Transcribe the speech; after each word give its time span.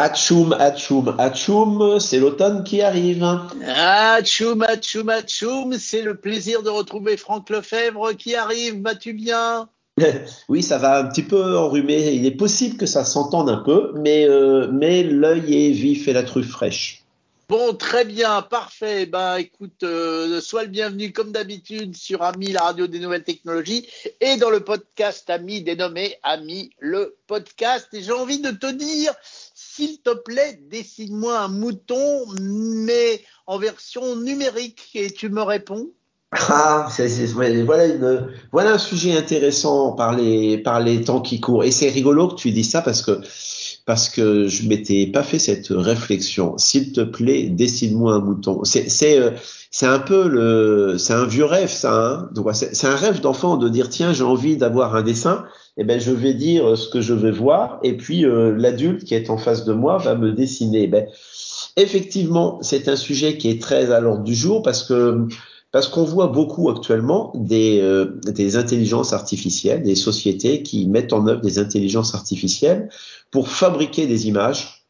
Atchoum, 0.00 0.52
atchoum, 0.52 1.16
atchoum, 1.18 1.98
c'est 1.98 2.20
l'automne 2.20 2.62
qui 2.62 2.82
arrive. 2.82 3.24
Atchoum, 3.66 4.62
atchoum, 4.62 5.08
atchoum, 5.08 5.76
c'est 5.76 6.02
le 6.02 6.14
plaisir 6.14 6.62
de 6.62 6.70
retrouver 6.70 7.16
Franck 7.16 7.50
Lefebvre 7.50 8.12
qui 8.12 8.36
arrive. 8.36 8.80
Vas-tu 8.80 9.12
bien? 9.12 9.68
Oui, 10.48 10.62
ça 10.62 10.78
va 10.78 11.00
un 11.00 11.08
petit 11.08 11.24
peu 11.24 11.58
enrhumer. 11.58 12.12
Il 12.12 12.26
est 12.26 12.36
possible 12.36 12.76
que 12.76 12.86
ça 12.86 13.04
s'entende 13.04 13.50
un 13.50 13.56
peu, 13.56 13.90
mais, 13.96 14.24
euh, 14.28 14.68
mais 14.72 15.02
l'œil 15.02 15.66
est 15.66 15.72
vif 15.72 16.06
et 16.06 16.12
la 16.12 16.22
truffe 16.22 16.50
fraîche. 16.50 17.02
Bon, 17.48 17.72
très 17.72 18.04
bien, 18.04 18.42
parfait. 18.42 19.06
Ben, 19.06 19.38
écoute, 19.38 19.82
euh, 19.82 20.38
sois 20.42 20.64
le 20.64 20.68
bienvenu 20.68 21.12
comme 21.12 21.32
d'habitude 21.32 21.96
sur 21.96 22.22
Ami, 22.22 22.52
la 22.52 22.60
radio 22.60 22.86
des 22.86 23.00
nouvelles 23.00 23.24
technologies, 23.24 23.88
et 24.20 24.36
dans 24.36 24.50
le 24.50 24.60
podcast 24.60 25.30
Ami 25.30 25.62
dénommé 25.62 26.18
Ami 26.22 26.68
le 26.78 27.16
podcast. 27.26 27.88
Et 27.94 28.02
j'ai 28.02 28.12
envie 28.12 28.40
de 28.40 28.50
te 28.50 28.70
dire, 28.70 29.14
s'il 29.78 30.00
te 30.00 30.12
plaît, 30.12 30.58
dessine-moi 30.68 31.38
un 31.38 31.46
mouton, 31.46 32.26
mais 32.40 33.22
en 33.46 33.58
version 33.58 34.16
numérique. 34.16 34.90
Et 34.94 35.10
tu 35.12 35.28
me 35.28 35.42
réponds 35.42 35.90
ah, 36.32 36.88
voilà, 38.52 38.72
un 38.72 38.78
sujet 38.78 39.16
intéressant 39.16 39.92
par 39.92 40.14
les, 40.14 40.58
par 40.58 40.80
les 40.80 41.02
temps 41.02 41.22
qui 41.22 41.40
courent. 41.40 41.64
Et 41.64 41.70
c'est 41.70 41.88
rigolo 41.88 42.28
que 42.28 42.34
tu 42.34 42.50
dis 42.50 42.64
ça 42.64 42.82
parce 42.82 43.00
que 43.00 43.20
parce 43.88 44.10
que 44.10 44.48
je 44.48 44.68
m'étais 44.68 45.06
pas 45.06 45.22
fait 45.22 45.38
cette 45.38 45.68
réflexion. 45.70 46.58
S'il 46.58 46.92
te 46.92 47.00
plaît, 47.00 47.44
dessine-moi 47.44 48.12
un 48.12 48.20
mouton. 48.20 48.62
C'est 48.64 48.90
c'est 48.90 49.18
euh, 49.18 49.30
un 49.80 49.98
peu 49.98 50.28
le 50.28 50.96
c'est 50.98 51.14
un 51.14 51.24
vieux 51.24 51.46
rêve 51.46 51.70
ça. 51.70 51.94
Hein 51.94 52.30
c'est 52.52 52.86
un 52.86 52.96
rêve 52.96 53.22
d'enfant 53.22 53.56
de 53.56 53.66
dire 53.70 53.88
tiens 53.88 54.12
j'ai 54.12 54.24
envie 54.24 54.58
d'avoir 54.58 54.94
un 54.94 55.00
dessin. 55.00 55.46
Eh 55.78 55.84
ben 55.84 55.98
je 55.98 56.10
vais 56.10 56.34
dire 56.34 56.76
ce 56.76 56.90
que 56.90 57.00
je 57.00 57.14
vais 57.14 57.30
voir 57.30 57.80
et 57.82 57.96
puis 57.96 58.26
euh, 58.26 58.54
l'adulte 58.54 59.04
qui 59.04 59.14
est 59.14 59.30
en 59.30 59.38
face 59.38 59.64
de 59.64 59.72
moi 59.72 59.96
va 59.96 60.14
me 60.16 60.32
dessiner. 60.32 60.82
Eh 60.82 60.88
ben 60.88 61.06
effectivement 61.78 62.58
c'est 62.60 62.88
un 62.88 62.96
sujet 62.96 63.38
qui 63.38 63.48
est 63.48 63.62
très 63.62 63.90
à 63.90 64.00
l'ordre 64.00 64.22
du 64.22 64.34
jour 64.34 64.60
parce 64.60 64.82
que 64.82 65.26
parce 65.70 65.88
qu'on 65.88 66.04
voit 66.04 66.28
beaucoup 66.28 66.70
actuellement 66.70 67.32
des, 67.34 67.80
euh, 67.80 68.20
des 68.26 68.56
intelligences 68.56 69.12
artificielles, 69.12 69.82
des 69.82 69.94
sociétés 69.94 70.62
qui 70.62 70.86
mettent 70.86 71.12
en 71.12 71.26
œuvre 71.26 71.40
des 71.40 71.58
intelligences 71.58 72.14
artificielles 72.14 72.88
pour 73.30 73.48
fabriquer 73.48 74.06
des 74.06 74.28
images. 74.28 74.86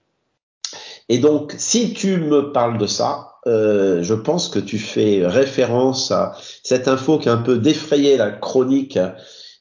Et 1.08 1.18
donc, 1.18 1.54
si 1.58 1.94
tu 1.94 2.18
me 2.18 2.52
parles 2.52 2.78
de 2.78 2.86
ça, 2.86 3.38
euh, 3.46 4.02
je 4.02 4.14
pense 4.14 4.48
que 4.48 4.58
tu 4.58 4.78
fais 4.78 5.26
référence 5.26 6.10
à 6.10 6.36
cette 6.62 6.86
info 6.86 7.18
qui 7.18 7.28
a 7.28 7.32
un 7.32 7.38
peu 7.42 7.58
défrayé 7.58 8.16
la 8.16 8.30
chronique 8.30 8.98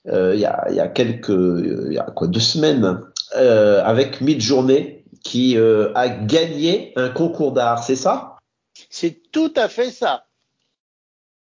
euh, 0.10 0.36
il, 0.36 0.40
y 0.40 0.46
a, 0.46 0.72
y 0.72 0.80
a, 0.80 0.88
quelques, 0.88 1.30
y 1.30 1.98
a 1.98 2.04
quoi, 2.04 2.28
deux 2.28 2.40
semaines, 2.40 3.02
euh, 3.36 3.84
avec 3.84 4.22
Midjourney 4.22 5.04
qui 5.24 5.58
euh, 5.58 5.92
a 5.96 6.08
gagné 6.08 6.94
un 6.96 7.10
concours 7.10 7.52
d'art, 7.52 7.84
c'est 7.84 7.98
ça? 7.98 8.38
C'est 8.90 9.22
tout 9.32 9.52
à 9.56 9.68
fait 9.68 9.92
ça. 9.92 10.27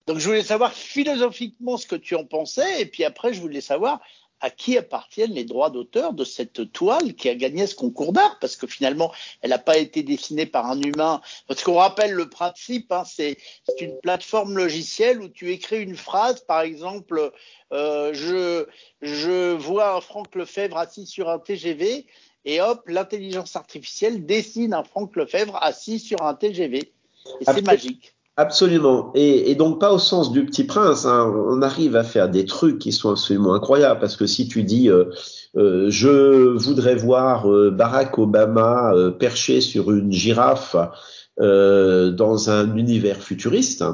Donc 0.06 0.18
je 0.18 0.26
voulais 0.26 0.42
savoir 0.42 0.72
philosophiquement 0.72 1.76
ce 1.76 1.86
que 1.86 1.96
tu 1.96 2.14
en 2.14 2.24
pensais, 2.24 2.82
et 2.82 2.86
puis 2.86 3.04
après 3.04 3.32
je 3.32 3.40
voulais 3.40 3.60
savoir 3.60 4.00
à 4.42 4.50
qui 4.50 4.76
appartiennent 4.76 5.32
les 5.32 5.44
droits 5.44 5.70
d'auteur 5.70 6.12
de 6.12 6.24
cette 6.24 6.72
toile 6.72 7.14
qui 7.14 7.28
a 7.28 7.34
gagné 7.36 7.66
ce 7.68 7.76
concours 7.76 8.12
d'art, 8.12 8.38
parce 8.40 8.56
que 8.56 8.66
finalement, 8.66 9.12
elle 9.40 9.50
n'a 9.50 9.58
pas 9.58 9.78
été 9.78 10.02
dessinée 10.02 10.46
par 10.46 10.66
un 10.66 10.82
humain. 10.82 11.20
Parce 11.46 11.62
qu'on 11.62 11.76
rappelle 11.76 12.10
le 12.10 12.28
principe, 12.28 12.90
hein, 12.90 13.04
c'est 13.06 13.38
une 13.80 13.96
plateforme 14.00 14.56
logicielle 14.56 15.22
où 15.22 15.28
tu 15.28 15.52
écris 15.52 15.80
une 15.80 15.96
phrase, 15.96 16.40
par 16.40 16.62
exemple, 16.62 17.30
euh, 17.72 18.12
je, 18.12 18.66
je 19.00 19.52
vois 19.52 19.94
un 19.94 20.00
Franck 20.00 20.34
Lefebvre 20.34 20.76
assis 20.76 21.06
sur 21.06 21.30
un 21.30 21.38
TGV, 21.38 22.04
et 22.44 22.60
hop, 22.60 22.82
l'intelligence 22.88 23.54
artificielle 23.54 24.26
dessine 24.26 24.74
un 24.74 24.82
Franck 24.82 25.14
Lefebvre 25.14 25.56
assis 25.62 26.00
sur 26.00 26.20
un 26.22 26.34
TGV. 26.34 26.92
Et 27.40 27.44
c'est 27.44 27.64
magique. 27.64 28.16
Absolument. 28.42 29.12
Et, 29.14 29.54
donc 29.54 29.78
pas 29.78 29.92
au 29.92 30.00
sens 30.00 30.32
du 30.32 30.44
petit 30.44 30.64
prince. 30.64 31.06
Hein. 31.06 31.32
On 31.48 31.62
arrive 31.62 31.94
à 31.94 32.02
faire 32.02 32.28
des 32.28 32.44
trucs 32.44 32.80
qui 32.80 32.90
sont 32.90 33.10
absolument 33.10 33.54
incroyables 33.54 34.00
parce 34.00 34.16
que 34.16 34.26
si 34.26 34.48
tu 34.48 34.64
dis 34.64 34.90
euh, 34.90 35.04
euh, 35.56 35.86
je 35.90 36.56
voudrais 36.56 36.96
voir 36.96 37.48
euh, 37.48 37.70
Barack 37.70 38.18
Obama 38.18 38.92
perché 39.20 39.60
sur 39.60 39.92
une 39.92 40.10
girafe 40.10 40.74
dans 41.38 42.50
un 42.50 42.76
univers 42.76 43.18
futuriste, 43.18 43.84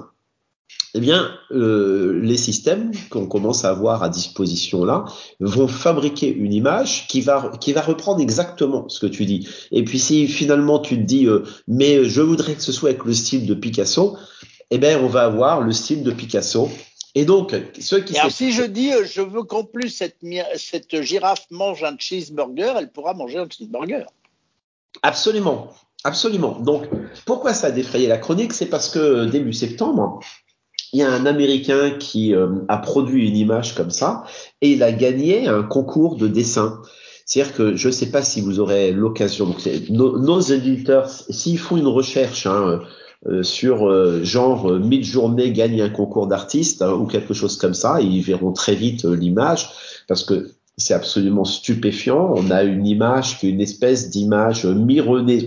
eh 0.94 1.00
bien, 1.00 1.30
les 1.50 2.36
systèmes 2.36 2.91
qu'on 3.10 3.26
commence 3.26 3.65
à 3.66 3.70
avoir 3.70 4.03
à 4.03 4.09
disposition 4.09 4.84
là 4.84 5.04
vont 5.41 5.69
fabriquer 5.69 6.32
une 6.32 6.53
image 6.53 7.06
qui 7.09 7.20
va 7.20 7.53
qui 7.60 7.72
va 7.75 7.82
reprendre 7.82 8.20
exactement 8.20 8.88
ce 8.88 8.98
que 8.98 9.06
tu 9.06 9.26
dis. 9.26 9.47
Et 9.70 9.84
puis 9.84 9.98
si 9.98 10.26
finalement 10.26 10.78
tu 10.78 10.97
te 10.97 11.03
dis 11.03 11.28
mais 11.69 12.04
je 12.04 12.22
voudrais 12.22 12.54
que 12.54 12.62
ce 12.62 12.72
soit 12.72 12.91
avec 12.91 13.04
le 13.04 13.12
style 13.12 13.47
de 13.47 13.54
Picasso, 13.54 14.16
eh 14.70 14.78
bien 14.78 14.98
on 15.00 15.08
va 15.08 15.24
avoir 15.24 15.60
le 15.60 15.72
style 15.72 16.02
de 16.02 16.10
Picasso. 16.10 16.68
Et 17.14 17.24
donc 17.24 17.54
ceux 17.80 18.00
qui. 18.00 18.14
Et 18.14 18.18
alors, 18.18 18.30
si 18.30 18.52
je 18.52 18.62
dis 18.62 18.92
euh, 18.92 19.04
je 19.04 19.22
veux 19.22 19.42
qu'en 19.42 19.64
plus 19.64 19.88
cette 19.88 20.18
cette 20.56 21.02
girafe 21.02 21.46
mange 21.50 21.82
un 21.82 21.96
cheeseburger, 21.98 22.74
elle 22.78 22.90
pourra 22.90 23.14
manger 23.14 23.38
un 23.38 23.48
cheeseburger. 23.48 24.04
Absolument. 25.02 25.72
Absolument. 26.04 26.60
Donc, 26.60 26.84
pourquoi 27.26 27.54
ça 27.54 27.68
a 27.68 27.70
défrayé 27.70 28.06
la 28.06 28.18
chronique? 28.18 28.52
C'est 28.52 28.66
parce 28.66 28.88
que 28.88 29.24
début 29.24 29.52
septembre, 29.52 30.20
il 30.92 31.00
y 31.00 31.02
a 31.02 31.10
un 31.10 31.26
Américain 31.26 31.90
qui 31.98 32.34
euh, 32.34 32.48
a 32.68 32.78
produit 32.78 33.28
une 33.28 33.36
image 33.36 33.74
comme 33.74 33.90
ça 33.90 34.24
et 34.60 34.72
il 34.72 34.82
a 34.82 34.92
gagné 34.92 35.48
un 35.48 35.62
concours 35.62 36.16
de 36.16 36.28
dessin. 36.28 36.80
C'est-à-dire 37.26 37.54
que 37.54 37.76
je 37.76 37.88
ne 37.88 37.92
sais 37.92 38.10
pas 38.10 38.22
si 38.22 38.40
vous 38.40 38.58
aurez 38.58 38.92
l'occasion, 38.92 39.54
nos, 39.90 40.18
nos, 40.18 40.40
éditeurs, 40.40 41.10
s'ils 41.10 41.58
font 41.58 41.76
une 41.76 41.86
recherche 41.86 42.46
hein, 42.46 42.80
euh, 43.26 43.42
sur 43.42 43.88
euh, 43.88 44.22
genre 44.22 44.78
mid-journée 44.78 45.52
gagne 45.52 45.82
un 45.82 45.90
concours 45.90 46.28
d'artiste 46.28 46.82
hein, 46.82 46.92
ou 46.92 47.06
quelque 47.06 47.34
chose 47.34 47.56
comme 47.56 47.74
ça, 47.74 48.00
ils 48.00 48.22
verront 48.22 48.52
très 48.52 48.74
vite 48.74 49.04
l'image 49.04 49.68
parce 50.06 50.22
que 50.22 50.52
c'est 50.78 50.94
absolument 50.94 51.44
stupéfiant. 51.44 52.32
On 52.36 52.50
a 52.50 52.62
une 52.62 52.86
image 52.86 53.38
qui 53.38 53.48
est 53.48 53.50
une 53.50 53.60
espèce 53.60 54.10
d'image 54.10 54.64
mironnée. 54.64 55.44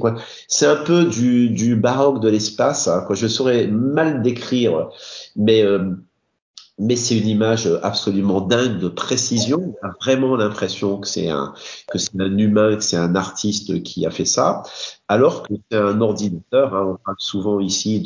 C'est 0.50 0.66
un 0.66 0.76
peu 0.76 1.06
du, 1.06 1.50
du 1.50 1.78
baroque 1.78 2.22
de 2.22 2.28
l'espace. 2.28 2.88
Hein, 2.90 3.04
quoi. 3.08 3.16
Je 3.16 3.28
saurais 3.28 3.68
mal 3.68 4.22
décrire, 4.22 4.90
mais 5.38 5.64
euh, 5.64 5.96
mais 6.80 6.96
c'est 6.96 7.18
une 7.18 7.28
image 7.28 7.70
absolument 7.84 8.42
dingue 8.42 8.80
de 8.80 8.88
précision. 8.88 9.76
On 9.84 9.88
a 9.88 9.92
vraiment 10.02 10.36
l'impression 10.36 11.00
que 11.00 11.08
c'est 11.08 11.30
un 11.30 11.54
que 11.92 11.98
c'est 11.98 12.20
un 12.20 12.38
humain, 12.38 12.76
que 12.76 12.84
c'est 12.84 12.98
un 12.98 13.16
artiste 13.16 13.84
qui 13.84 14.06
a 14.06 14.12
fait 14.12 14.26
ça, 14.26 14.64
alors 15.08 15.44
que 15.44 15.54
c'est 15.70 15.78
un 15.78 16.02
ordinateur. 16.02 16.74
Hein. 16.74 16.94
On 16.94 16.98
parle 17.04 17.18
souvent 17.20 17.60
ici 17.60 18.04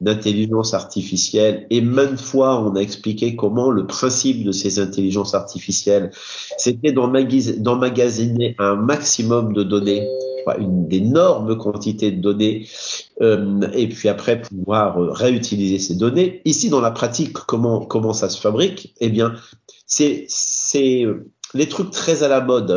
d'intelligence 0.00 0.74
artificielle 0.74 1.66
et 1.70 1.80
maintes 1.80 2.20
fois 2.20 2.60
on 2.60 2.74
a 2.74 2.80
expliqué 2.80 3.36
comment 3.36 3.70
le 3.70 3.86
principe 3.86 4.44
de 4.44 4.52
ces 4.52 4.78
intelligences 4.78 5.34
artificielles, 5.34 6.10
c'était 6.58 6.92
d'emmagasiner 6.92 8.56
un 8.58 8.76
maximum 8.76 9.52
de 9.52 9.62
données 9.62 10.08
une 10.54 10.88
d'énormes 10.88 11.56
quantités 11.56 12.12
de 12.12 12.20
données 12.20 12.66
euh, 13.20 13.60
et 13.72 13.88
puis 13.88 14.08
après 14.08 14.40
pouvoir 14.40 15.02
euh, 15.02 15.10
réutiliser 15.10 15.78
ces 15.78 15.94
données. 15.96 16.42
Ici, 16.44 16.70
dans 16.70 16.80
la 16.80 16.90
pratique, 16.90 17.32
comment 17.32 17.84
comment 17.84 18.12
ça 18.12 18.28
se 18.28 18.40
fabrique? 18.40 18.94
Eh 19.00 19.08
bien, 19.08 19.34
c'est 19.86 20.26
c'est 20.28 21.04
euh, 21.04 21.30
les 21.54 21.68
trucs 21.68 21.90
très 21.90 22.22
à 22.22 22.28
la 22.28 22.40
mode. 22.40 22.70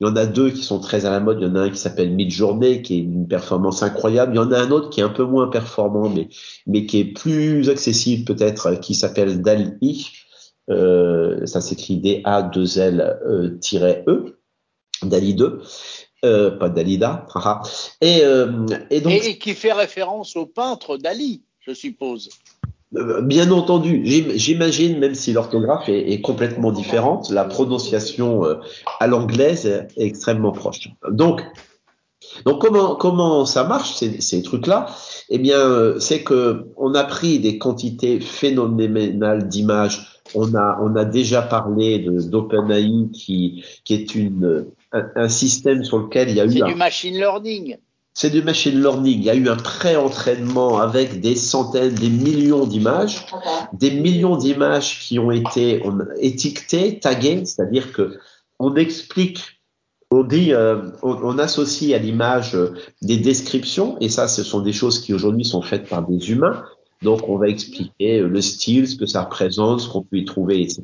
Il 0.00 0.06
y 0.06 0.10
en 0.10 0.16
a 0.16 0.26
deux 0.26 0.50
qui 0.50 0.62
sont 0.62 0.80
très 0.80 1.06
à 1.06 1.10
la 1.10 1.20
mode. 1.20 1.38
Il 1.40 1.46
y 1.46 1.50
en 1.50 1.54
a 1.54 1.60
un 1.60 1.70
qui 1.70 1.78
s'appelle 1.78 2.10
Midjourney, 2.10 2.82
qui 2.82 2.94
est 2.94 2.98
une 2.98 3.28
performance 3.28 3.82
incroyable. 3.82 4.34
Il 4.34 4.36
y 4.36 4.40
en 4.40 4.50
a 4.50 4.58
un 4.58 4.70
autre 4.70 4.90
qui 4.90 5.00
est 5.00 5.04
un 5.04 5.08
peu 5.08 5.24
moins 5.24 5.48
performant, 5.48 6.08
mais 6.08 6.28
mais 6.66 6.86
qui 6.86 6.98
est 6.98 7.12
plus 7.12 7.70
accessible 7.70 8.24
peut-être, 8.24 8.80
qui 8.80 8.94
s'appelle 8.94 9.42
DALI. 9.42 10.10
Euh, 10.70 11.44
ça 11.46 11.60
s'écrit 11.60 11.96
D-A-2-L-E. 11.98 13.58
DALI 15.02 15.34
2 15.34 15.60
euh, 16.24 16.52
pas 16.52 16.68
Dalida, 16.68 17.26
et, 18.00 18.20
euh, 18.22 18.64
et, 18.90 19.00
donc, 19.00 19.12
et 19.12 19.38
qui 19.38 19.54
fait 19.54 19.72
référence 19.72 20.36
au 20.36 20.46
peintre 20.46 20.96
Dali, 20.96 21.42
je 21.58 21.74
suppose. 21.74 22.30
Euh, 22.94 23.22
bien 23.22 23.50
entendu, 23.50 24.02
j'imagine, 24.04 25.00
même 25.00 25.16
si 25.16 25.32
l'orthographe 25.32 25.88
est, 25.88 26.12
est, 26.12 26.20
complètement 26.20 26.70
différente, 26.70 27.30
la 27.30 27.44
prononciation 27.44 28.44
à 29.00 29.06
l'anglaise 29.08 29.66
est 29.66 29.88
extrêmement 29.96 30.52
proche. 30.52 30.90
Donc, 31.10 31.42
donc 32.44 32.60
comment 32.60 32.94
comment 32.94 33.44
ça 33.44 33.64
marche 33.64 33.94
ces, 33.94 34.20
ces 34.20 34.42
trucs-là? 34.42 34.86
Eh 35.28 35.38
bien, 35.38 35.98
c'est 35.98 36.22
que 36.22 36.66
on 36.76 36.94
a 36.94 37.02
pris 37.02 37.40
des 37.40 37.58
quantités 37.58 38.20
phénoménales 38.20 39.48
d'images. 39.48 40.20
On 40.36 40.54
a 40.54 40.78
on 40.80 40.94
a 40.94 41.04
déjà 41.04 41.42
parlé 41.42 41.98
d'OpenAI 41.98 43.10
qui 43.12 43.64
qui 43.84 43.94
est 43.94 44.14
une 44.14 44.66
un, 44.92 45.28
système 45.28 45.84
sur 45.84 45.98
lequel 45.98 46.30
il 46.30 46.36
y 46.36 46.40
a 46.40 46.44
eu. 46.44 46.50
C'est 46.50 46.64
du 46.64 46.74
machine 46.74 47.14
learning. 47.14 47.76
C'est 48.14 48.30
du 48.30 48.42
machine 48.42 48.80
learning. 48.80 49.18
Il 49.18 49.24
y 49.24 49.30
a 49.30 49.34
eu 49.34 49.48
un 49.48 49.56
pré-entraînement 49.56 50.78
avec 50.78 51.20
des 51.20 51.34
centaines, 51.34 51.94
des 51.94 52.10
millions 52.10 52.66
d'images, 52.66 53.26
des 53.72 53.90
millions 53.90 54.36
d'images 54.36 55.00
qui 55.00 55.18
ont 55.18 55.30
été 55.30 55.82
étiquetées, 56.20 56.98
taguées, 56.98 57.44
c'est-à-dire 57.44 57.92
que 57.92 58.18
on 58.58 58.76
explique 58.76 59.62
on 60.12 60.24
dit, 60.24 60.52
euh, 60.52 60.90
on, 61.02 61.38
associe 61.38 61.94
à 61.94 61.98
l'image 61.98 62.54
euh, 62.54 62.74
des 63.00 63.16
descriptions, 63.16 63.96
et 64.00 64.10
ça, 64.10 64.28
ce 64.28 64.42
sont 64.42 64.60
des 64.60 64.72
choses 64.72 65.00
qui 65.00 65.14
aujourd'hui 65.14 65.44
sont 65.44 65.62
faites 65.62 65.88
par 65.88 66.06
des 66.06 66.30
humains. 66.30 66.64
Donc, 67.02 67.28
on 67.28 67.36
va 67.36 67.48
expliquer 67.48 68.20
le 68.20 68.40
style, 68.40 68.88
ce 68.88 68.96
que 68.96 69.06
ça 69.06 69.22
représente, 69.22 69.80
ce 69.80 69.88
qu'on 69.88 70.02
peut 70.02 70.18
y 70.18 70.24
trouver, 70.24 70.62
etc. 70.62 70.82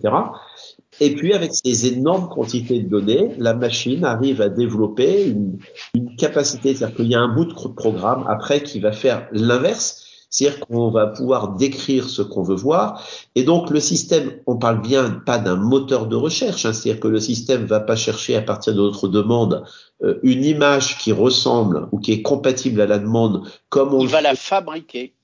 Et 1.01 1.15
puis, 1.15 1.33
avec 1.33 1.53
ces 1.55 1.87
énormes 1.87 2.29
quantités 2.29 2.81
de 2.81 2.89
données, 2.89 3.31
la 3.39 3.55
machine 3.55 4.05
arrive 4.05 4.41
à 4.41 4.49
développer 4.49 5.27
une, 5.27 5.59
une 5.95 6.17
capacité, 6.17 6.75
c'est-à-dire 6.75 6.97
qu'il 6.97 7.07
y 7.07 7.15
a 7.15 7.21
un 7.21 7.35
bout 7.35 7.45
de 7.45 7.53
programme 7.53 8.25
après 8.29 8.63
qui 8.63 8.81
va 8.81 8.93
faire 8.93 9.29
l'inverse, 9.33 10.05
c'est-à-dire 10.31 10.61
qu'on 10.61 10.91
va 10.91 11.07
pouvoir 11.07 11.55
décrire 11.55 12.09
ce 12.09 12.23
qu'on 12.23 12.43
veut 12.43 12.57
voir. 12.57 13.03
Et 13.35 13.45
donc, 13.45 13.71
le 13.71 13.81
système, 13.81 14.33
on 14.47 14.57
parle 14.57 14.83
bien 14.83 15.11
pas 15.25 15.39
d'un 15.39 15.57
moteur 15.57 16.07
de 16.07 16.17
recherche, 16.17 16.67
hein, 16.67 16.73
c'est-à-dire 16.73 17.01
que 17.01 17.09
le 17.09 17.21
système 17.21 17.65
va 17.65 17.81
pas 17.81 17.97
chercher 17.97 18.37
à 18.37 18.43
partir 18.43 18.75
de 18.75 18.81
notre 18.81 19.09
demande 19.09 19.65
euh, 20.03 20.19
une 20.23 20.45
image 20.45 20.99
qui 20.99 21.13
ressemble 21.13 21.89
ou 21.93 21.99
qui 21.99 22.13
est 22.13 22.23
compatible 22.23 22.81
à 22.81 22.87
la 22.87 22.99
demande 22.99 23.49
comme 23.69 23.95
on 23.95 24.01
Il 24.01 24.09
va 24.09 24.21
la 24.21 24.35
fabriquer. 24.35 25.15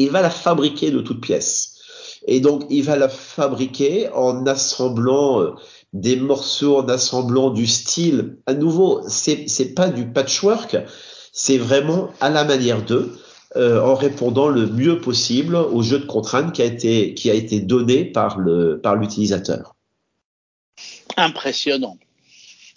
Il 0.00 0.10
va 0.10 0.22
la 0.22 0.30
fabriquer 0.30 0.90
de 0.90 1.00
toutes 1.00 1.20
pièces. 1.20 1.76
Et 2.26 2.40
donc, 2.40 2.64
il 2.70 2.82
va 2.84 2.96
la 2.96 3.10
fabriquer 3.10 4.08
en 4.10 4.46
assemblant 4.46 5.42
euh, 5.42 5.50
des 5.92 6.16
morceaux, 6.16 6.78
en 6.78 6.88
assemblant 6.88 7.50
du 7.50 7.66
style. 7.66 8.38
À 8.46 8.54
nouveau, 8.54 9.02
c'est, 9.08 9.44
c'est 9.46 9.74
pas 9.74 9.88
du 9.88 10.06
patchwork, 10.06 10.76
c'est 11.32 11.58
vraiment 11.58 12.10
à 12.20 12.30
la 12.30 12.44
manière 12.44 12.82
d'eux. 12.82 13.18
Euh, 13.56 13.82
en 13.82 13.96
répondant 13.96 14.48
le 14.48 14.68
mieux 14.68 15.00
possible 15.00 15.56
au 15.56 15.82
jeu 15.82 15.98
de 15.98 16.06
contraintes 16.06 16.52
qui 16.54 16.62
a 16.62 16.66
été, 16.66 17.14
qui 17.14 17.30
a 17.30 17.34
été 17.34 17.58
donné 17.60 18.04
par 18.04 18.38
le, 18.38 18.80
par 18.80 18.94
l'utilisateur. 18.94 19.74
Impressionnant. 21.16 21.98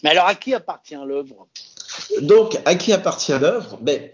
Mais 0.03 0.09
alors, 0.09 0.25
à 0.25 0.35
qui 0.35 0.53
appartient 0.53 0.97
l'œuvre? 1.05 1.47
Donc, 2.21 2.59
à 2.65 2.73
qui 2.73 2.91
appartient 2.91 3.37
l'œuvre? 3.39 3.77
Ben, 3.81 4.09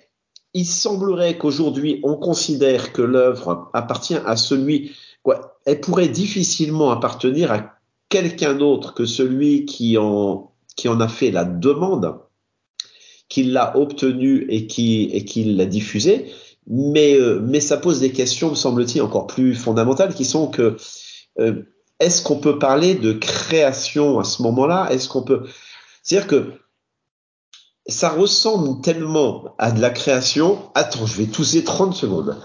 Il 0.54 0.66
semblerait 0.66 1.38
qu'aujourd'hui, 1.38 2.00
on 2.04 2.16
considère 2.16 2.92
que 2.92 3.02
l'œuvre 3.02 3.70
appartient 3.74 4.18
à 4.26 4.36
celui. 4.36 4.92
Quoi, 5.24 5.60
elle 5.66 5.82
pourrait 5.82 6.08
difficilement 6.08 6.92
appartenir 6.92 7.52
à 7.52 7.76
quelqu'un 8.10 8.56
d'autre 8.56 8.94
que 8.94 9.06
celui 9.06 9.66
qui 9.66 9.98
en, 9.98 10.52
qui 10.76 10.88
en 10.88 11.00
a 11.00 11.08
fait 11.08 11.32
la 11.32 11.46
demande, 11.46 12.16
qui 13.28 13.44
l'a 13.44 13.78
obtenue 13.78 14.48
et 14.50 14.66
qui, 14.66 15.04
et 15.14 15.24
qui 15.24 15.44
l'a 15.44 15.66
diffusée 15.66 16.32
mais, 16.70 17.16
euh, 17.16 17.42
mais 17.42 17.60
ça 17.60 17.78
pose 17.78 18.00
des 18.00 18.12
questions, 18.12 18.52
me 18.52 18.56
semble-t-il, 18.56 19.02
encore 19.02 19.28
plus 19.28 19.56
fondamentales, 19.56 20.14
qui 20.14 20.24
sont 20.24 20.48
que 20.48 20.78
euh, 21.40 21.64
est-ce 22.00 22.22
qu'on 22.22 22.40
peut 22.40 22.60
parler 22.60 22.96
de 22.96 23.12
création 23.12 24.20
à 24.20 24.24
ce 24.24 24.42
moment-là? 24.44 24.88
Est-ce 24.92 25.10
qu'on 25.10 25.24
peut 25.24 25.44
C'est-à-dire 26.04 26.28
que 26.28 26.54
ça 27.90 28.10
ressemble 28.10 28.82
tellement 28.82 29.56
à 29.58 29.72
de 29.72 29.82
la 29.82 29.90
création. 29.90 30.70
Attends, 30.76 31.06
je 31.06 31.16
vais 31.16 31.28
tousser 31.28 31.64
30 31.64 31.94
secondes. 31.96 32.38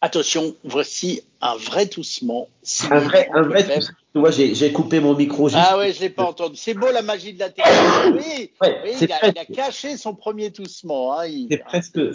Attention, 0.00 0.54
voici 0.62 1.22
un 1.40 1.56
vrai 1.56 1.86
toussement. 1.88 2.48
Un 2.90 3.00
vrai, 3.00 3.28
un 3.34 3.42
vrai 3.42 3.64
toussement. 3.64 3.96
Tu 4.14 4.20
vois, 4.20 4.30
j'ai 4.30 4.72
coupé 4.72 5.00
mon 5.00 5.14
micro. 5.14 5.48
Ah 5.54 5.76
ouais, 5.76 5.92
je 5.92 6.00
l'ai 6.00 6.08
pas 6.08 6.24
entendu. 6.24 6.56
C'est 6.56 6.74
beau 6.74 6.90
la 6.92 7.02
magie 7.02 7.32
de 7.32 7.40
la 7.40 7.50
technologie. 7.50 8.52
Oui, 8.62 8.94
il, 9.00 9.12
a, 9.12 9.28
il, 9.28 9.38
a, 9.38 9.44
caché 9.44 9.96
son 9.96 10.14
premier 10.14 10.52
toussement. 10.52 11.18
Hein, 11.18 11.26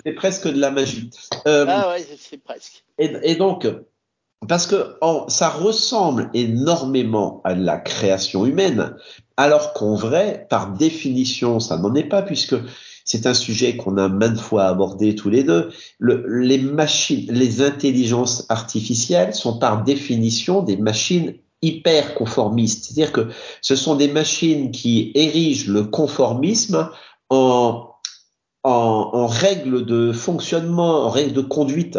c'est 0.04 0.14
presque, 0.14 0.48
de 0.48 0.60
la 0.60 0.72
magie. 0.72 1.10
Euh, 1.46 1.66
ah 1.68 1.90
ouais, 1.90 2.06
c'est 2.18 2.42
presque. 2.42 2.84
Et, 2.98 3.12
et, 3.24 3.36
donc, 3.36 3.68
parce 4.48 4.68
que 4.68 4.96
ça 5.28 5.50
ressemble 5.50 6.30
énormément 6.34 7.42
à 7.44 7.54
la 7.54 7.78
création 7.78 8.46
humaine, 8.46 8.96
alors 9.38 9.74
qu'en 9.74 9.96
vrai, 9.96 10.48
par 10.50 10.74
définition, 10.74 11.60
ça 11.60 11.78
n'en 11.78 11.94
est 11.96 12.04
pas, 12.04 12.22
puisque 12.22 12.56
c'est 13.06 13.28
un 13.28 13.34
sujet 13.34 13.76
qu'on 13.76 13.98
a 13.98 14.08
maintes 14.08 14.40
fois 14.40 14.66
abordé 14.66 15.16
tous 15.16 15.30
les 15.30 15.44
deux. 15.44 15.72
Le, 16.00 16.26
les 16.28 16.58
machines, 16.58 17.32
les 17.32 17.62
intelligences 17.62 18.46
artificielles 18.50 19.34
sont 19.34 19.60
par 19.60 19.84
définition 19.84 20.62
des 20.62 20.78
machines 20.78 21.36
hyper 21.62 22.16
conformistes. 22.16 22.86
C'est-à-dire 22.86 23.12
que 23.12 23.30
ce 23.62 23.76
sont 23.76 23.96
des 23.96 24.08
machines 24.08 24.72
qui 24.72 25.12
érigent 25.16 25.70
le 25.70 25.84
conformisme 25.84 26.90
en, 27.30 27.90
en, 28.64 29.10
en 29.14 29.28
règle 29.28 29.86
de 29.86 30.12
fonctionnement, 30.12 31.06
en 31.06 31.10
règle 31.10 31.34
de 31.34 31.42
conduite. 31.42 31.98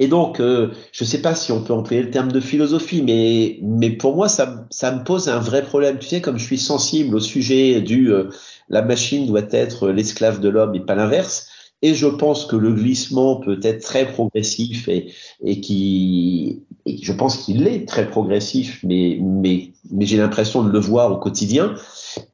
Et 0.00 0.08
donc, 0.08 0.40
euh, 0.40 0.70
je 0.92 1.04
ne 1.04 1.08
sais 1.08 1.20
pas 1.20 1.34
si 1.34 1.52
on 1.52 1.62
peut 1.62 1.74
employer 1.74 2.02
le 2.02 2.10
terme 2.10 2.32
de 2.32 2.40
philosophie, 2.40 3.02
mais, 3.02 3.58
mais 3.62 3.90
pour 3.90 4.16
moi, 4.16 4.30
ça, 4.30 4.66
ça 4.70 4.90
me 4.92 5.04
pose 5.04 5.28
un 5.28 5.38
vrai 5.38 5.62
problème. 5.62 5.98
Tu 5.98 6.08
sais, 6.08 6.22
comme 6.22 6.38
je 6.38 6.44
suis 6.44 6.58
sensible 6.58 7.14
au 7.14 7.20
sujet 7.20 7.82
du 7.82 8.10
euh, 8.10 8.30
la 8.70 8.80
machine 8.80 9.26
doit 9.26 9.42
être 9.50 9.90
l'esclave 9.90 10.40
de 10.40 10.48
l'homme 10.48 10.74
et 10.74 10.80
pas 10.80 10.94
l'inverse. 10.94 11.48
Et 11.82 11.94
je 11.94 12.06
pense 12.06 12.46
que 12.46 12.56
le 12.56 12.72
glissement 12.72 13.36
peut 13.36 13.60
être 13.62 13.82
très 13.82 14.10
progressif 14.10 14.88
et, 14.88 15.12
et 15.44 15.60
qui, 15.60 16.62
je 16.86 17.12
pense 17.12 17.38
qu'il 17.38 17.66
est 17.66 17.86
très 17.86 18.08
progressif, 18.08 18.80
mais, 18.82 19.18
mais, 19.20 19.72
mais 19.90 20.06
j'ai 20.06 20.16
l'impression 20.16 20.62
de 20.62 20.70
le 20.70 20.78
voir 20.78 21.12
au 21.12 21.16
quotidien. 21.16 21.74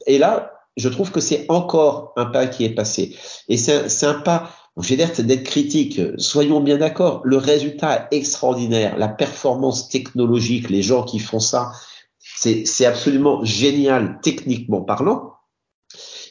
Et 0.07 0.19
là, 0.19 0.53
je 0.77 0.89
trouve 0.89 1.11
que 1.11 1.21
c'est 1.21 1.47
encore 1.49 2.13
un 2.17 2.27
pas 2.27 2.47
qui 2.47 2.65
est 2.65 2.75
passé. 2.75 3.17
Et 3.49 3.57
c'est 3.57 4.05
un, 4.05 4.11
un 4.11 4.15
pas, 4.15 4.51
j'ai 4.83 4.97
l'air 4.97 5.11
d'être 5.19 5.45
critique, 5.45 6.01
soyons 6.19 6.61
bien 6.61 6.77
d'accord, 6.77 7.23
le 7.25 7.39
résultat 7.39 8.09
est 8.11 8.17
extraordinaire, 8.17 8.99
la 8.99 9.09
performance 9.09 9.89
technologique, 9.89 10.69
les 10.69 10.83
gens 10.83 11.03
qui 11.03 11.19
font 11.19 11.41
ça, 11.41 11.73
c'est 12.19 12.85
absolument 12.85 13.45
génial 13.45 14.19
techniquement 14.23 14.83
parlant. 14.83 15.33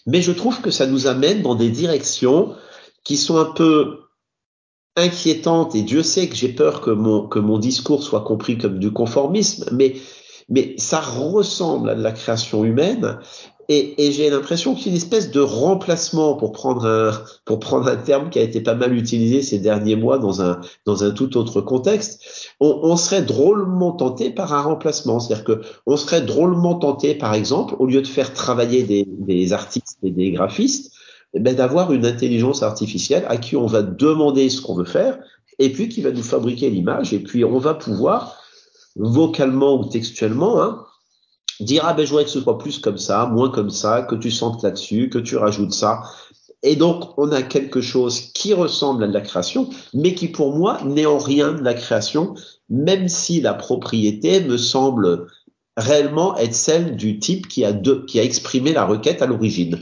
Mais 0.05 0.21
je 0.21 0.31
trouve 0.31 0.61
que 0.61 0.69
ça 0.69 0.85
nous 0.85 1.07
amène 1.07 1.41
dans 1.41 1.55
des 1.55 1.69
directions 1.69 2.55
qui 3.03 3.17
sont 3.17 3.37
un 3.37 3.45
peu 3.45 4.01
inquiétantes. 4.95 5.75
Et 5.75 5.81
Dieu 5.81 6.03
sait 6.03 6.27
que 6.29 6.35
j'ai 6.35 6.49
peur 6.49 6.81
que 6.81 6.91
mon, 6.91 7.27
que 7.27 7.39
mon 7.39 7.57
discours 7.57 8.03
soit 8.03 8.21
compris 8.21 8.57
comme 8.57 8.79
du 8.79 8.91
conformisme, 8.91 9.65
mais, 9.71 9.95
mais 10.49 10.75
ça 10.77 10.99
ressemble 10.99 11.89
à 11.89 11.95
de 11.95 12.03
la 12.03 12.11
création 12.11 12.63
humaine 12.63 13.19
et, 13.67 14.05
et 14.05 14.11
j'ai 14.11 14.29
l'impression 14.29 14.75
qu'il 14.75 14.87
y 14.87 14.89
a 14.89 14.91
une 14.91 14.97
espèce 14.97 15.31
de 15.31 15.39
remplacement 15.39 16.35
pour 16.35 16.51
prendre 16.51 16.85
un 16.85 17.11
pour 17.45 17.59
prendre 17.59 17.87
un 17.87 17.95
terme 17.95 18.29
qui 18.29 18.39
a 18.39 18.41
été 18.41 18.61
pas 18.61 18.75
mal 18.75 18.95
utilisé 18.95 19.41
ces 19.41 19.59
derniers 19.59 19.95
mois 19.95 20.19
dans 20.19 20.41
un 20.41 20.61
dans 20.85 21.03
un 21.03 21.11
tout 21.11 21.37
autre 21.37 21.61
contexte. 21.61 22.51
On, 22.59 22.79
on 22.83 22.97
serait 22.97 23.23
drôlement 23.23 23.91
tenté 23.91 24.29
par 24.29 24.53
un 24.53 24.61
remplacement, 24.61 25.19
c'est-à-dire 25.19 25.45
que 25.45 25.61
on 25.85 25.97
serait 25.97 26.21
drôlement 26.21 26.75
tenté, 26.75 27.15
par 27.15 27.33
exemple, 27.33 27.75
au 27.79 27.87
lieu 27.87 28.01
de 28.01 28.07
faire 28.07 28.33
travailler 28.33 28.83
des, 28.83 29.05
des 29.07 29.53
artistes 29.53 29.97
et 30.03 30.11
des 30.11 30.31
graphistes, 30.31 30.91
eh 31.33 31.39
ben, 31.39 31.55
d'avoir 31.55 31.91
une 31.91 32.05
intelligence 32.05 32.63
artificielle 32.63 33.25
à 33.27 33.37
qui 33.37 33.55
on 33.55 33.65
va 33.65 33.81
demander 33.81 34.49
ce 34.49 34.61
qu'on 34.61 34.75
veut 34.75 34.85
faire 34.85 35.17
et 35.59 35.71
puis 35.71 35.89
qui 35.89 36.01
va 36.01 36.11
nous 36.11 36.23
fabriquer 36.23 36.69
l'image 36.69 37.13
et 37.13 37.19
puis 37.19 37.43
on 37.43 37.57
va 37.57 37.73
pouvoir 37.73 38.41
vocalement 38.95 39.79
ou 39.79 39.85
textuellement 39.85 40.61
hein, 40.61 40.85
dire 41.59 41.83
ah 41.85 41.93
ben 41.93 42.05
je 42.05 42.09
voudrais 42.09 42.25
que 42.25 42.31
ce 42.31 42.41
soit 42.41 42.57
plus 42.57 42.79
comme 42.79 42.97
ça, 42.97 43.25
moins 43.25 43.49
comme 43.49 43.69
ça, 43.69 44.01
que 44.01 44.15
tu 44.15 44.31
sentes 44.31 44.63
là-dessus, 44.63 45.09
que 45.09 45.19
tu 45.19 45.37
rajoutes 45.37 45.73
ça. 45.73 46.01
Et 46.63 46.75
donc 46.75 47.17
on 47.17 47.31
a 47.31 47.41
quelque 47.41 47.81
chose 47.81 48.31
qui 48.33 48.53
ressemble 48.53 49.03
à 49.03 49.07
de 49.07 49.13
la 49.13 49.21
création, 49.21 49.69
mais 49.93 50.15
qui 50.15 50.27
pour 50.27 50.55
moi 50.55 50.81
n'est 50.83 51.05
en 51.05 51.17
rien 51.17 51.53
de 51.53 51.61
la 51.61 51.73
création, 51.73 52.33
même 52.69 53.07
si 53.07 53.41
la 53.41 53.53
propriété 53.53 54.41
me 54.41 54.57
semble 54.57 55.27
réellement 55.77 56.37
être 56.37 56.55
celle 56.55 56.95
du 56.95 57.19
type 57.19 57.47
qui 57.47 57.65
a, 57.65 57.73
qui 58.07 58.19
a 58.19 58.23
exprimé 58.23 58.73
la 58.73 58.85
requête 58.85 59.21
à 59.21 59.25
l'origine. 59.25 59.79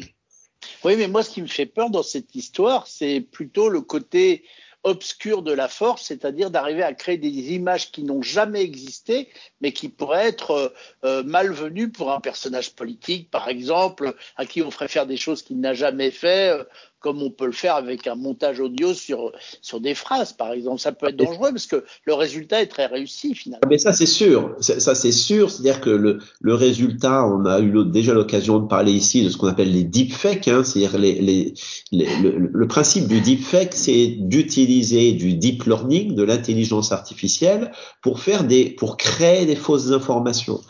Oui, 0.84 0.96
mais 0.98 1.08
moi 1.08 1.24
ce 1.24 1.30
qui 1.30 1.42
me 1.42 1.48
fait 1.48 1.66
peur 1.66 1.90
dans 1.90 2.04
cette 2.04 2.36
histoire, 2.36 2.88
c'est 2.88 3.22
plutôt 3.22 3.70
le 3.70 3.82
côté 3.82 4.44
obscur 4.84 5.42
de 5.42 5.54
la 5.54 5.68
force, 5.68 6.04
c'est-à-dire 6.04 6.52
d'arriver 6.52 6.84
à 6.84 6.94
créer 6.94 7.18
des 7.18 7.54
images 7.54 7.92
qui 7.92 8.04
n'ont 8.04 8.22
jamais 8.22 8.62
existé, 8.62 9.30
mais 9.62 9.72
qui 9.72 9.90
pourraient 9.90 10.28
être 10.28 10.52
euh, 10.52 10.70
euh, 11.06 11.24
malvenues 11.24 11.90
pour 11.90 12.12
un 12.12 12.20
personnage 12.20 12.76
politique, 12.76 13.32
par 13.32 13.48
exemple, 13.48 14.16
à 14.36 14.46
qui 14.46 14.62
on 14.62 14.72
ferait 14.72 14.88
faire 14.88 15.06
des 15.06 15.18
choses 15.18 15.42
qu'il 15.42 15.60
n'a 15.60 15.74
jamais 15.74 16.12
fait, 16.12 16.50
euh, 16.50 16.64
comme 17.04 17.22
on 17.22 17.30
peut 17.30 17.46
le 17.46 17.52
faire 17.52 17.76
avec 17.76 18.08
un 18.08 18.16
montage 18.16 18.62
audio 18.62 18.94
sur, 18.94 19.34
sur 19.62 19.82
des 19.82 19.94
phrases, 19.94 20.32
par 20.32 20.54
exemple. 20.54 20.80
Ça 20.80 20.94
peut 20.94 21.10
être 21.10 21.18
dangereux 21.18 21.50
parce 21.52 21.68
que 21.68 21.84
le 22.06 22.14
résultat 22.14 22.62
est 22.62 22.68
très 22.68 22.86
réussi 22.86 23.36
finalement. 23.36 23.60
Ah, 23.62 23.68
mais 23.70 23.78
ça 23.78 23.92
c'est 23.92 24.06
sûr, 24.06 24.56
ça 24.62 24.96
c'est 24.96 25.12
sûr, 25.12 25.52
c'est-à-dire 25.52 25.82
que 25.82 25.90
le, 25.90 26.20
le 26.40 26.54
résultat, 26.56 27.28
on 27.28 27.46
a 27.46 27.60
eu 27.60 27.74
déjà 27.86 28.14
l'occasion 28.14 28.60
de 28.60 28.68
parler 28.68 28.94
ici 28.94 29.24
de 29.24 29.30
ce 29.30 29.38
qu'on 29.38 29.48
appelle 29.48 29.74
les 29.74 29.84
deepfakes, 29.84 30.48
hein, 30.48 30.64
c'est-à-dire 30.64 30.98
les, 30.98 31.22
les, 31.22 31.54
les 31.92 32.08
le, 32.22 32.50
le, 32.52 32.68
principe 32.68 33.08
du 33.08 33.20
deepfake, 33.20 33.74
c'est 33.74 34.16
d'utiliser 34.20 35.12
du 35.12 35.34
deep 35.34 35.66
learning, 35.66 36.16
de 36.16 36.24
l'intelligence 36.24 36.94
artificielle, 36.94 37.72
pour 38.02 38.22
faire 38.22 38.46
des, 38.46 38.70
pour 38.70 38.96
créer 38.96 39.46
des 39.46 39.58
fausses 39.58 39.92
informations. 39.92 40.62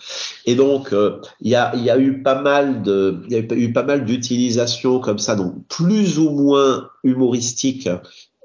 Et 0.48 0.56
donc 0.56 0.94
euh, 0.94 1.20
il 1.42 1.52
y, 1.52 1.56
a, 1.56 1.76
y 1.76 1.92
a 1.92 2.00
eu 2.00 2.24
pas 2.24 2.42
mal 2.42 2.82
de, 2.82 3.22
il 3.30 3.34
y 3.34 3.36
a 3.36 3.56
eu 3.56 3.72
pas 3.72 3.84
mal 3.84 4.04
d'utilisation 4.04 5.00
comme 5.00 5.20
ça, 5.20 5.36
donc 5.36 5.54
plus 5.68 6.18
ou 6.18 6.23
moins 6.30 6.90
humoristique 7.04 7.90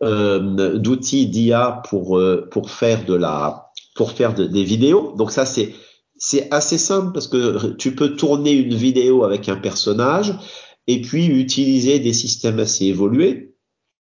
euh, 0.03 0.79
d'outils 0.79 1.27
d'IA 1.27 1.83
pour 1.89 2.19
euh, 2.19 2.49
pour 2.51 2.71
faire 2.71 3.05
de 3.05 3.15
la 3.15 3.71
pour 3.95 4.13
faire 4.13 4.35
des 4.35 4.65
vidéos. 4.65 5.15
Donc 5.17 5.31
ça 5.31 5.47
c'est 5.47 5.75
c'est 6.17 6.53
assez 6.53 6.79
simple 6.79 7.13
parce 7.13 7.29
que 7.29 7.73
tu 7.75 7.95
peux 7.95 8.17
tourner 8.17 8.53
une 8.53 8.75
vidéo 8.75 9.25
avec 9.25 9.49
un 9.49 9.57
personnage 9.57 10.35
et 10.87 11.01
puis 11.01 11.27
utiliser 11.27 11.99
des 12.01 12.13
systèmes 12.13 12.59
assez 12.59 12.87
évolués 12.87 13.55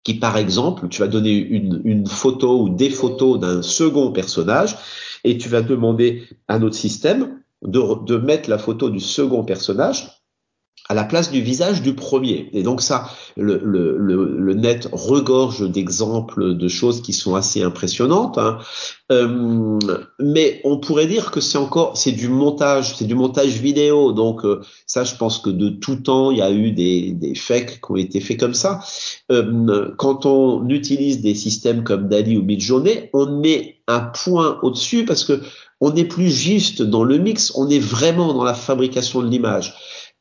qui, 0.07 0.15
par 0.15 0.37
exemple, 0.37 0.89
tu 0.89 1.01
vas 1.01 1.09
donner 1.09 1.33
une, 1.33 1.81
une 1.85 2.07
photo 2.07 2.63
ou 2.63 2.69
des 2.69 2.91
photos 2.91 3.41
d'un 3.41 3.61
second 3.61 4.13
personnage 4.13 4.77
et 5.25 5.37
tu 5.37 5.49
vas 5.49 5.63
demander 5.63 6.23
à 6.47 6.61
notre 6.61 6.77
système 6.77 7.41
de, 7.63 8.05
de 8.05 8.17
mettre 8.17 8.49
la 8.49 8.59
photo 8.59 8.89
du 8.89 9.01
second 9.01 9.43
personnage 9.43 10.16
à 10.89 10.95
la 10.95 11.05
place 11.05 11.31
du 11.31 11.41
visage 11.41 11.83
du 11.83 11.95
premier. 11.95 12.49
Et 12.53 12.63
donc 12.63 12.81
ça, 12.81 13.11
le, 13.37 13.61
le, 13.63 13.97
le, 13.99 14.55
net 14.55 14.89
regorge 14.93 15.69
d'exemples 15.69 16.55
de 16.55 16.69
choses 16.69 17.03
qui 17.03 17.13
sont 17.13 17.35
assez 17.35 17.63
impressionnantes. 17.63 18.39
Hein. 18.39 18.59
Euh, 19.11 19.79
mais 20.21 20.61
on 20.65 20.79
pourrait 20.79 21.07
dire 21.07 21.31
que 21.31 21.41
c'est 21.41 21.59
encore, 21.59 21.97
c'est 21.97 22.13
du 22.13 22.29
montage, 22.29 22.97
c'est 22.97 23.05
du 23.05 23.15
montage 23.15 23.59
vidéo. 23.61 24.13
Donc 24.13 24.45
euh, 24.45 24.61
ça, 24.87 25.03
je 25.03 25.17
pense 25.17 25.39
que 25.39 25.51
de 25.51 25.71
tout 25.71 25.97
temps, 25.97 26.31
il 26.31 26.39
y 26.39 26.43
a 26.43 26.53
eu 26.53 26.71
des, 26.71 27.13
des 27.13 27.35
fakes 27.35 27.81
qui 27.81 27.91
ont 27.91 27.97
été 27.97 28.21
faits 28.21 28.39
comme 28.39 28.55
ça. 28.55 28.81
Euh, 29.33 29.93
quand 29.99 30.25
on 30.25 30.69
utilise 30.69 31.21
des 31.21 31.35
systèmes 31.35 31.83
comme 31.83 32.09
Dali 32.09 32.37
ou 32.37 32.43
Midjourney, 32.43 33.11
on 33.13 33.41
met 33.41 33.77
un 33.89 34.01
point 34.01 34.59
au-dessus 34.63 35.05
parce 35.05 35.25
que 35.25 35.41
on 35.81 35.91
n'est 35.91 36.05
plus 36.05 36.31
juste 36.31 36.81
dans 36.83 37.05
le 37.05 37.19
mix, 37.19 37.53
on 37.55 37.69
est 37.69 37.79
vraiment 37.79 38.33
dans 38.33 38.45
la 38.45 38.55
fabrication 38.55 39.21
de 39.21 39.29
l'image. 39.29 39.75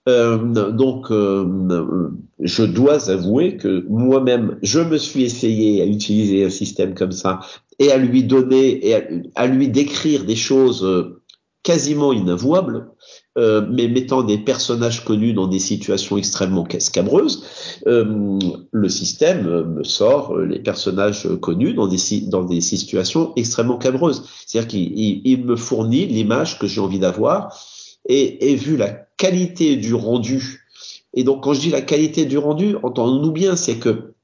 Euh, 0.07 0.37
donc, 0.71 1.11
euh, 1.11 2.09
je 2.39 2.63
dois 2.63 3.09
avouer 3.09 3.57
que 3.57 3.85
moi-même, 3.89 4.57
je 4.61 4.79
me 4.79 4.97
suis 4.97 5.23
essayé 5.23 5.81
à 5.81 5.85
utiliser 5.85 6.45
un 6.45 6.49
système 6.49 6.93
comme 6.93 7.11
ça 7.11 7.39
et 7.79 7.91
à 7.91 7.97
lui 7.97 8.23
donner 8.23 8.87
et 8.87 8.95
à, 9.35 9.47
lui 9.47 9.67
décrire 9.69 10.25
des 10.25 10.35
choses 10.35 10.83
euh, 10.83 11.21
quasiment 11.63 12.13
inavouables, 12.13 12.91
mais 13.35 13.87
mettant 13.87 14.21
des 14.21 14.37
personnages 14.37 15.03
connus 15.03 15.33
dans 15.33 15.47
des 15.47 15.59
situations 15.59 16.15
extrêmement 16.15 16.65
scabreuses. 16.77 17.43
le 17.85 18.87
système 18.87 19.73
me 19.73 19.83
sort 19.83 20.37
les 20.37 20.59
personnages 20.59 21.27
connus 21.41 21.73
dans 21.73 21.87
des, 21.87 21.97
dans 22.27 22.43
des 22.43 22.61
situations 22.61 23.33
extrêmement 23.35 23.79
cabreuses. 23.79 24.23
C'est-à-dire 24.45 24.67
qu'il 24.69 25.43
me 25.43 25.55
fournit 25.55 26.05
l'image 26.05 26.59
que 26.59 26.67
j'ai 26.67 26.79
envie 26.79 26.99
d'avoir 26.99 27.59
et, 28.07 28.51
et 28.51 28.55
vu 28.55 28.77
la 28.77 29.04
qualité 29.17 29.75
du 29.75 29.93
rendu, 29.93 30.65
et 31.13 31.23
donc 31.23 31.43
quand 31.43 31.53
je 31.53 31.61
dis 31.61 31.69
la 31.69 31.81
qualité 31.81 32.25
du 32.25 32.37
rendu, 32.37 32.75
entendons-nous 32.83 33.31
bien, 33.31 33.55
c'est 33.55 33.79
que 33.79 34.15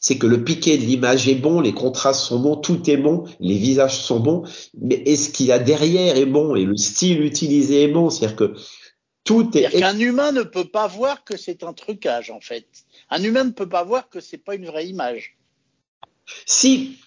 c'est 0.00 0.18
que 0.18 0.26
le 0.26 0.44
piqué 0.44 0.78
de 0.78 0.84
l'image 0.84 1.28
est 1.28 1.34
bon, 1.34 1.60
les 1.60 1.72
contrastes 1.72 2.20
sont 2.20 2.38
bons, 2.38 2.56
tout 2.56 2.88
est 2.88 2.96
bon, 2.96 3.24
les 3.40 3.56
visages 3.56 3.98
sont 3.98 4.20
bons, 4.20 4.44
mais 4.80 4.94
est-ce 5.06 5.30
qu'il 5.30 5.46
y 5.46 5.52
a 5.52 5.58
derrière 5.58 6.16
est 6.16 6.26
bon 6.26 6.54
et 6.54 6.64
le 6.64 6.76
style 6.76 7.24
utilisé 7.24 7.82
est 7.82 7.88
bon? 7.88 8.08
C'est-à-dire 8.08 8.36
que 8.36 8.54
tout 9.24 9.50
est. 9.56 9.62
C'est-à-dire 9.62 9.80
qu'un 9.80 9.98
humain 9.98 10.32
ne 10.32 10.42
peut 10.42 10.66
pas 10.66 10.86
voir 10.86 11.24
que 11.24 11.36
c'est 11.36 11.64
un 11.64 11.72
trucage 11.72 12.30
en 12.30 12.40
fait. 12.40 12.66
Un 13.10 13.22
humain 13.22 13.44
ne 13.44 13.50
peut 13.50 13.68
pas 13.68 13.82
voir 13.82 14.08
que 14.08 14.20
c'est 14.20 14.38
pas 14.38 14.54
une 14.54 14.66
vraie 14.66 14.86
image. 14.86 15.36
Si 16.46 16.98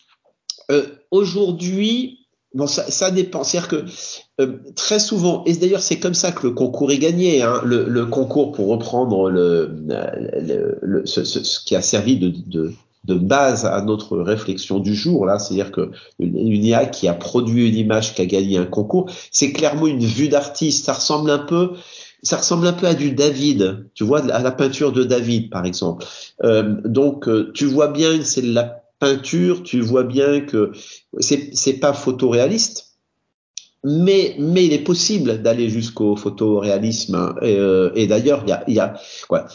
euh, 0.69 0.87
aujourd'hui 1.11 2.27
Bon, 2.53 2.67
ça, 2.67 2.89
ça 2.91 3.11
dépend. 3.11 3.43
C'est-à-dire 3.43 3.69
que 3.69 3.85
euh, 4.41 4.57
très 4.75 4.99
souvent, 4.99 5.43
et 5.45 5.55
d'ailleurs 5.55 5.81
c'est 5.81 5.99
comme 5.99 6.13
ça 6.13 6.31
que 6.31 6.47
le 6.47 6.53
concours 6.53 6.91
est 6.91 6.97
gagné. 6.97 7.41
Hein, 7.41 7.61
le, 7.63 7.85
le, 7.85 8.05
concours, 8.05 8.51
pour 8.51 8.67
reprendre 8.67 9.29
le, 9.29 9.73
le, 10.81 11.05
ce, 11.05 11.23
ce, 11.23 11.63
qui 11.63 11.75
a 11.75 11.81
servi 11.81 12.17
de, 12.17 12.33
de, 12.47 12.73
de, 13.05 13.13
base 13.13 13.65
à 13.65 13.81
notre 13.81 14.17
réflexion 14.17 14.79
du 14.79 14.93
jour, 14.93 15.25
là, 15.25 15.39
c'est-à-dire 15.39 15.71
que 15.71 15.91
une, 16.19 16.37
IA 16.37 16.87
qui 16.87 17.07
a 17.07 17.13
produit 17.13 17.69
une 17.69 17.77
image 17.77 18.15
qui 18.15 18.21
a 18.21 18.25
gagné 18.25 18.57
un 18.57 18.65
concours, 18.65 19.09
c'est 19.31 19.53
clairement 19.53 19.87
une 19.87 20.03
vue 20.03 20.27
d'artiste. 20.27 20.85
Ça 20.85 20.93
ressemble 20.93 21.31
un 21.31 21.39
peu 21.39 21.71
ça 22.23 22.37
ressemble 22.37 22.67
un 22.67 22.73
peu 22.73 22.85
à 22.85 22.93
du 22.93 23.13
David, 23.13 23.85
tu 23.95 24.03
vois, 24.03 24.19
à 24.31 24.43
la 24.43 24.51
peinture 24.51 24.91
de 24.91 25.03
David, 25.03 25.49
par 25.49 25.65
exemple. 25.65 26.05
Euh, 26.43 26.75
donc, 26.85 27.27
euh, 27.27 27.51
tu 27.55 27.65
vois 27.65 27.87
bien 27.87 28.21
c'est 28.23 28.43
la 28.43 28.80
peinture, 29.01 29.63
tu 29.63 29.81
vois 29.81 30.03
bien 30.03 30.41
que 30.41 30.71
c'est 31.19 31.49
c'est 31.53 31.79
pas 31.79 31.91
photoréaliste, 31.91 32.97
mais 33.83 34.35
mais 34.39 34.65
il 34.65 34.73
est 34.73 34.83
possible 34.83 35.41
d'aller 35.41 35.69
jusqu'au 35.69 36.15
photoréalisme. 36.15 37.15
Hein. 37.15 37.35
Et, 37.41 37.57
euh, 37.57 37.91
et 37.95 38.07
d'ailleurs, 38.07 38.43
il 38.45 38.49
y 38.49 38.53
a, 38.53 38.63
y 38.69 38.79
a 38.79 38.93
quoi 39.27 39.47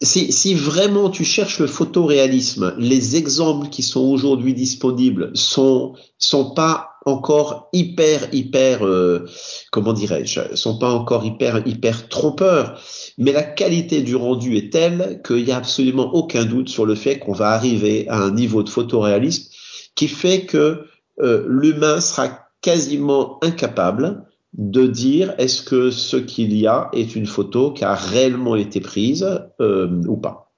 si, 0.00 0.32
si, 0.32 0.54
vraiment 0.54 1.10
tu 1.10 1.24
cherches 1.24 1.60
le 1.60 1.66
photoréalisme, 1.66 2.74
les 2.78 3.16
exemples 3.16 3.68
qui 3.68 3.82
sont 3.82 4.00
aujourd'hui 4.00 4.54
disponibles 4.54 5.30
sont 5.34 5.94
sont 6.18 6.50
pas 6.50 6.97
encore 7.08 7.68
hyper 7.72 8.28
hyper 8.32 8.86
euh, 8.86 9.26
comment 9.72 9.92
dirais-je 9.92 10.54
sont 10.54 10.78
pas 10.78 10.90
encore 10.90 11.24
hyper 11.24 11.66
hyper 11.66 12.08
trompeurs 12.08 12.80
mais 13.18 13.32
la 13.32 13.42
qualité 13.42 14.02
du 14.02 14.14
rendu 14.14 14.56
est 14.56 14.72
telle 14.72 15.20
qu'il 15.26 15.44
n'y 15.44 15.52
a 15.52 15.56
absolument 15.56 16.14
aucun 16.14 16.44
doute 16.44 16.68
sur 16.68 16.86
le 16.86 16.94
fait 16.94 17.18
qu'on 17.18 17.32
va 17.32 17.50
arriver 17.50 18.06
à 18.08 18.18
un 18.18 18.30
niveau 18.30 18.62
de 18.62 18.68
photoréalisme 18.68 19.50
qui 19.94 20.08
fait 20.08 20.46
que 20.46 20.84
euh, 21.20 21.44
l'humain 21.48 22.00
sera 22.00 22.46
quasiment 22.60 23.38
incapable 23.42 24.24
de 24.54 24.86
dire 24.86 25.34
est-ce 25.38 25.62
que 25.62 25.90
ce 25.90 26.16
qu'il 26.16 26.56
y 26.56 26.66
a 26.66 26.88
est 26.92 27.14
une 27.14 27.26
photo 27.26 27.72
qui 27.72 27.84
a 27.84 27.94
réellement 27.94 28.56
été 28.56 28.80
prise 28.80 29.28
euh, 29.60 30.02
ou 30.06 30.16
pas. 30.16 30.52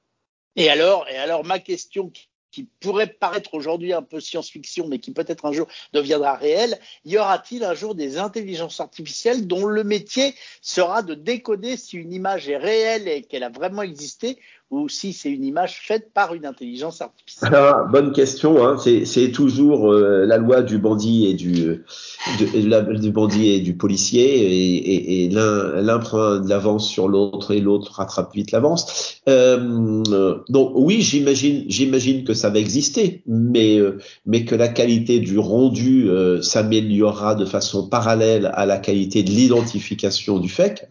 Et 0.56 0.68
alors, 0.68 1.06
et 1.10 1.16
alors 1.16 1.44
ma 1.44 1.58
question 1.58 2.10
qui 2.50 2.68
pourrait 2.80 3.06
paraître 3.06 3.54
aujourd'hui 3.54 3.92
un 3.92 4.02
peu 4.02 4.20
science-fiction, 4.20 4.88
mais 4.88 4.98
qui 4.98 5.12
peut-être 5.12 5.44
un 5.44 5.52
jour 5.52 5.66
deviendra 5.92 6.34
réel, 6.34 6.78
y 7.04 7.16
aura-t-il 7.16 7.64
un 7.64 7.74
jour 7.74 7.94
des 7.94 8.18
intelligences 8.18 8.80
artificielles 8.80 9.46
dont 9.46 9.66
le 9.66 9.84
métier 9.84 10.34
sera 10.60 11.02
de 11.02 11.14
décoder 11.14 11.76
si 11.76 11.96
une 11.96 12.12
image 12.12 12.48
est 12.48 12.56
réelle 12.56 13.08
et 13.08 13.22
qu'elle 13.22 13.44
a 13.44 13.50
vraiment 13.50 13.82
existé 13.82 14.38
ou 14.70 14.88
si 14.88 15.12
c'est 15.12 15.30
une 15.30 15.44
image 15.44 15.80
faite 15.84 16.10
par 16.14 16.32
une 16.34 16.46
intelligence 16.46 17.00
artificielle 17.00 17.52
Bonne 17.90 18.12
question. 18.12 18.64
Hein. 18.64 18.76
C'est 18.78 19.32
toujours 19.32 19.92
euh, 19.92 20.24
la 20.26 20.38
loi 20.38 20.62
du 20.62 20.78
bandit 20.78 21.26
et 21.26 21.34
du, 21.34 21.84
du 22.38 23.10
bandit 23.10 23.50
et 23.50 23.60
du 23.60 23.76
policier, 23.76 24.22
et, 24.22 24.76
et, 24.76 25.24
et 25.24 25.28
l'un 25.28 25.98
prend 25.98 26.38
de 26.38 26.48
l'avance 26.48 26.88
sur 26.88 27.08
l'autre 27.08 27.52
et 27.52 27.60
l'autre 27.60 27.92
rattrape 27.94 28.32
vite 28.34 28.52
l'avance. 28.52 29.20
Euh, 29.28 30.38
donc 30.48 30.72
oui, 30.74 31.02
j'imagine, 31.02 31.64
j'imagine 31.66 32.24
que 32.24 32.34
ça 32.34 32.50
va 32.50 32.58
exister, 32.58 33.22
mais 33.26 33.78
euh, 33.78 33.98
mais 34.24 34.44
que 34.44 34.54
la 34.54 34.68
qualité 34.68 35.18
du 35.18 35.38
rendu 35.38 36.08
euh, 36.08 36.40
s'améliorera 36.42 37.34
de 37.34 37.44
façon 37.44 37.88
parallèle 37.88 38.50
à 38.54 38.66
la 38.66 38.78
qualité 38.78 39.22
de 39.22 39.30
l'identification 39.30 40.38
du 40.38 40.48
fait, 40.48 40.88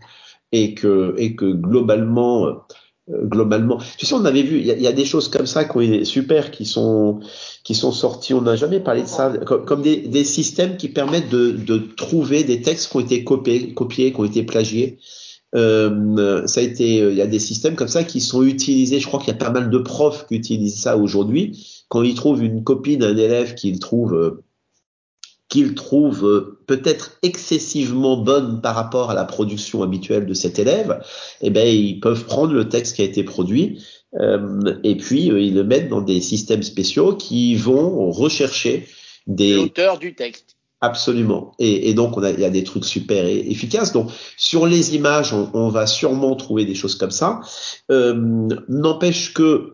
et 0.52 0.74
que 0.74 1.16
et 1.18 1.36
que 1.36 1.46
globalement 1.46 2.58
globalement. 3.10 3.80
Tu 3.98 4.06
sais, 4.06 4.14
on 4.14 4.26
avait 4.26 4.44
vu, 4.44 4.60
il 4.60 4.66
y, 4.66 4.88
a 4.88 4.92
des 4.92 5.06
choses 5.06 5.30
comme 5.30 5.48
ça 5.48 5.66
qui 5.66 6.06
super, 6.06 6.52
qui 6.52 6.66
sont 6.66 7.20
qui 7.64 7.74
sont 7.76 7.92
sorties. 7.92 8.34
On 8.34 8.42
n'a 8.42 8.56
jamais 8.56 8.80
parlé 8.80 9.02
de 9.02 9.08
ça, 9.08 9.34
comme, 9.46 9.82
des, 9.82 9.98
des, 9.98 10.24
systèmes 10.24 10.78
qui 10.78 10.90
permettent 10.90 11.30
de, 11.30 11.52
de, 11.52 11.78
trouver 11.78 12.44
des 12.44 12.62
textes 12.62 12.90
qui 12.92 12.98
ont 12.98 13.00
été 13.00 13.24
copiés, 13.24 13.74
copiés 13.74 14.12
qui 14.14 14.20
ont 14.20 14.26
été 14.26 14.44
plagiés. 14.44 15.00
Euh, 15.56 16.46
ça 16.46 16.60
a 16.60 16.64
été, 16.64 16.98
il 16.98 17.16
y 17.16 17.22
a 17.22 17.28
des 17.28 17.40
systèmes 17.40 17.76
comme 17.76 17.88
ça 17.88 18.04
qui 18.04 18.22
sont 18.22 18.44
utilisés. 18.44 19.00
Je 19.00 19.08
crois 19.08 19.20
qu'il 19.20 19.30
y 19.30 19.36
a 19.36 19.40
pas 19.40 19.50
mal 19.50 19.70
de 19.70 19.78
profs 19.80 20.28
qui 20.28 20.36
utilisent 20.36 20.80
ça 20.82 20.96
aujourd'hui. 20.98 21.86
Quand 21.88 22.04
ils 22.04 22.16
trouvent 22.16 22.44
une 22.44 22.64
copie 22.64 22.98
d'un 22.98 23.18
élève 23.18 23.56
qu'ils 23.56 23.80
trouvent 23.80 24.42
euh, 25.50 25.56
qu'ils 25.60 25.76
trouvent 25.76 26.26
euh, 26.26 26.60
peut-être 26.68 27.18
excessivement 27.24 28.18
bonne 28.18 28.62
par 28.62 28.76
rapport 28.76 29.12
à 29.12 29.14
la 29.14 29.26
production 29.26 29.84
habituelle 29.84 30.26
de 30.26 30.34
cet 30.34 30.60
élève, 30.60 31.02
eh 31.42 31.50
ben 31.50 31.68
ils 31.68 32.00
peuvent 32.00 32.26
prendre 32.26 32.54
le 32.54 32.70
texte 32.70 32.96
qui 32.96 33.02
a 33.02 33.06
été 33.06 33.24
produit 33.24 33.84
euh, 34.20 34.76
et 34.84 34.96
puis 34.96 35.32
euh, 35.32 35.40
ils 35.40 35.54
le 35.54 35.64
mettent 35.64 35.90
dans 35.90 36.02
des 36.02 36.22
systèmes 36.22 36.64
spéciaux 36.64 37.16
qui 37.16 37.56
vont 37.56 38.12
rechercher 38.12 38.88
des 39.28 39.56
l'auteur 39.56 40.00
du 40.00 40.16
texte. 40.16 40.56
Absolument. 40.82 41.52
Et, 41.60 41.90
et 41.90 41.94
donc 41.94 42.18
on 42.18 42.24
a, 42.24 42.32
il 42.32 42.40
y 42.40 42.46
a 42.46 42.50
des 42.50 42.64
trucs 42.64 42.86
super 42.86 43.26
efficaces. 43.26 43.92
Donc 43.92 44.10
sur 44.38 44.66
les 44.66 44.96
images, 44.96 45.34
on, 45.34 45.50
on, 45.54 45.70
va 45.70 45.86
sûrement 45.86 46.36
trouver 46.36 46.66
des 46.66 46.76
choses 46.76 46.96
comme 46.96 47.12
ça. 47.12 47.42
Euh, 47.92 48.48
N'empêche 48.70 49.34
que 49.34 49.74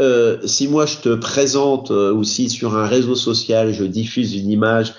euh, 0.00 0.38
si 0.46 0.68
moi 0.68 0.86
je 0.86 0.98
te 0.98 1.14
présente 1.14 1.90
aussi 1.90 2.50
sur 2.50 2.76
un 2.76 2.86
réseau 2.86 3.16
social, 3.16 3.72
je 3.72 3.84
diffuse 3.84 4.34
une 4.36 4.50
image 4.50 4.94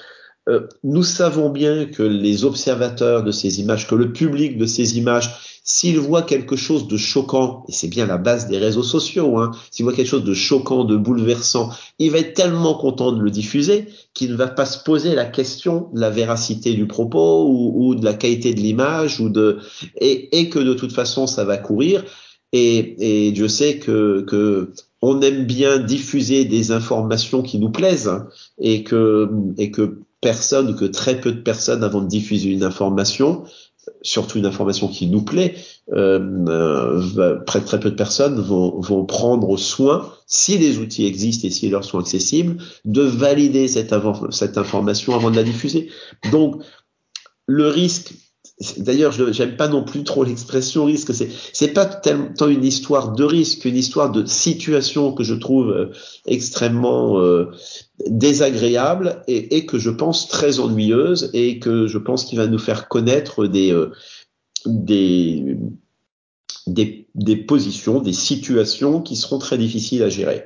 euh, 0.48 0.68
nous 0.84 1.04
savons 1.04 1.50
bien 1.50 1.86
que 1.86 2.04
les 2.04 2.46
observateurs 2.46 3.24
de 3.24 3.32
ces 3.32 3.60
images, 3.60 3.88
que 3.88 3.96
le 3.96 4.14
public 4.14 4.58
de 4.58 4.66
ces 4.66 4.98
images, 4.98 5.32
s'il 5.64 6.00
voit 6.00 6.22
quelque 6.22 6.56
chose 6.56 6.88
de 6.88 6.98
choquant, 6.98 7.64
et 7.68 7.72
c'est 7.72 7.88
bien 7.88 8.06
la 8.06 8.20
base 8.20 8.48
des 8.48 8.60
réseaux 8.60 8.84
sociaux, 8.84 9.40
hein, 9.40 9.52
s'il 9.72 9.86
voit 9.86 9.94
quelque 9.94 10.08
chose 10.08 10.24
de 10.24 10.36
choquant, 10.36 10.84
de 10.84 10.96
bouleversant, 10.96 11.72
il 11.98 12.12
va 12.12 12.20
être 12.20 12.36
tellement 12.36 12.75
content 12.75 13.12
de 13.12 13.22
le 13.22 13.32
diffuser 13.32 13.88
qu'il 14.14 14.32
ne 14.32 14.36
va 14.36 14.48
pas 14.48 14.68
se 14.68 14.84
poser 14.84 15.16
la 15.16 15.25
question 15.25 15.90
de 15.94 16.00
la 16.00 16.12
véracité 16.12 16.74
du 16.74 16.86
propos 16.86 17.50
ou, 17.50 17.96
de 17.96 18.06
la 18.06 18.14
qualité 18.14 18.54
de 18.54 18.60
l'image 18.60 19.20
ou 19.20 19.30
de 19.30 19.58
et, 20.00 20.40
et, 20.40 20.50
que 20.50 20.60
de 20.60 20.75
toute 20.75 20.94
façon 20.94 21.25
ça 21.25 21.44
va 21.44 21.58
courir. 21.58 22.04
Et, 22.54 23.28
et 23.28 23.32
Dieu 23.32 23.48
sait 23.48 23.80
que, 23.80 24.22
que 24.22 24.72
on 25.02 25.22
aime 25.22 25.46
bien 25.46 25.78
diffuser 25.78 26.46
des 26.46 26.72
informations 26.72 27.42
qui 27.42 27.60
nous 27.60 27.72
plaisent 27.72 28.12
et 28.60 28.84
que 28.84 29.30
et 29.58 29.72
que 29.72 30.05
personne 30.22 30.72
ou 30.72 30.76
que 30.76 30.86
très 30.86 31.20
peu 31.20 31.32
de 31.32 31.42
personnes 31.42 31.84
avant 31.84 32.02
de 32.02 32.08
diffuser 32.08 32.50
une 32.50 32.64
information 32.64 33.46
surtout 34.02 34.38
une 34.38 34.46
information 34.46 34.88
qui 34.88 35.08
nous 35.08 35.24
plaît, 35.24 35.56
euh, 35.94 36.20
euh, 36.48 37.40
très, 37.46 37.62
très 37.62 37.80
peu 37.80 37.92
de 37.92 37.96
personnes 37.96 38.40
vont, 38.40 38.80
vont 38.80 39.06
prendre 39.06 39.58
soin, 39.58 40.12
si 40.28 40.58
les 40.58 40.80
outils 40.80 41.06
existent 41.06 41.48
et 41.48 41.52
si 41.52 41.70
leur 41.70 41.84
sont 41.84 42.00
accessibles, 42.00 42.58
de 42.86 43.02
valider 43.02 43.68
cette, 43.68 43.94
cette 44.32 44.58
information 44.58 45.16
avant 45.16 45.32
de 45.32 45.36
la 45.36 45.44
diffuser. 45.44 45.90
Donc, 46.32 46.64
le 47.48 47.68
risque, 47.68 48.14
D'ailleurs, 48.78 49.12
je 49.12 49.34
j'aime 49.34 49.58
pas 49.58 49.68
non 49.68 49.84
plus 49.84 50.06
trop 50.06 50.24
l'expression 50.24 50.86
risque. 50.86 51.14
C'est 51.14 51.30
c'est 51.52 51.74
pas 51.74 51.86
tellement 51.86 52.48
une 52.48 52.64
histoire 52.64 53.12
de 53.12 53.26
risque, 53.26 53.66
une 53.66 53.76
histoire 53.76 54.12
de 54.14 54.26
situation 54.26 55.12
que 55.12 55.26
je 55.26 55.34
trouve 55.34 55.72
euh, 55.72 55.92
extrêmement 56.26 57.20
euh, 57.20 57.52
désagréable 58.08 59.22
et, 59.28 59.66
que 59.66 59.78
je 59.78 59.90
pense 59.90 60.30
très 60.30 60.62
ennuyeuse 60.62 61.32
et 61.34 61.60
que 61.60 61.88
je 61.88 61.98
pense 61.98 62.24
qu'il 62.24 62.38
va 62.38 62.48
nous 62.48 62.58
faire 62.58 62.88
connaître 62.88 63.46
des 63.46 63.74
euh, 63.74 63.92
des, 64.66 65.58
des 66.66 67.08
des 67.14 67.36
positions, 67.36 68.00
des 68.00 68.14
situations 68.14 69.02
qui 69.02 69.18
seront 69.18 69.38
très 69.38 69.58
difficiles 69.58 70.02
à 70.02 70.08
gérer. 70.10 70.46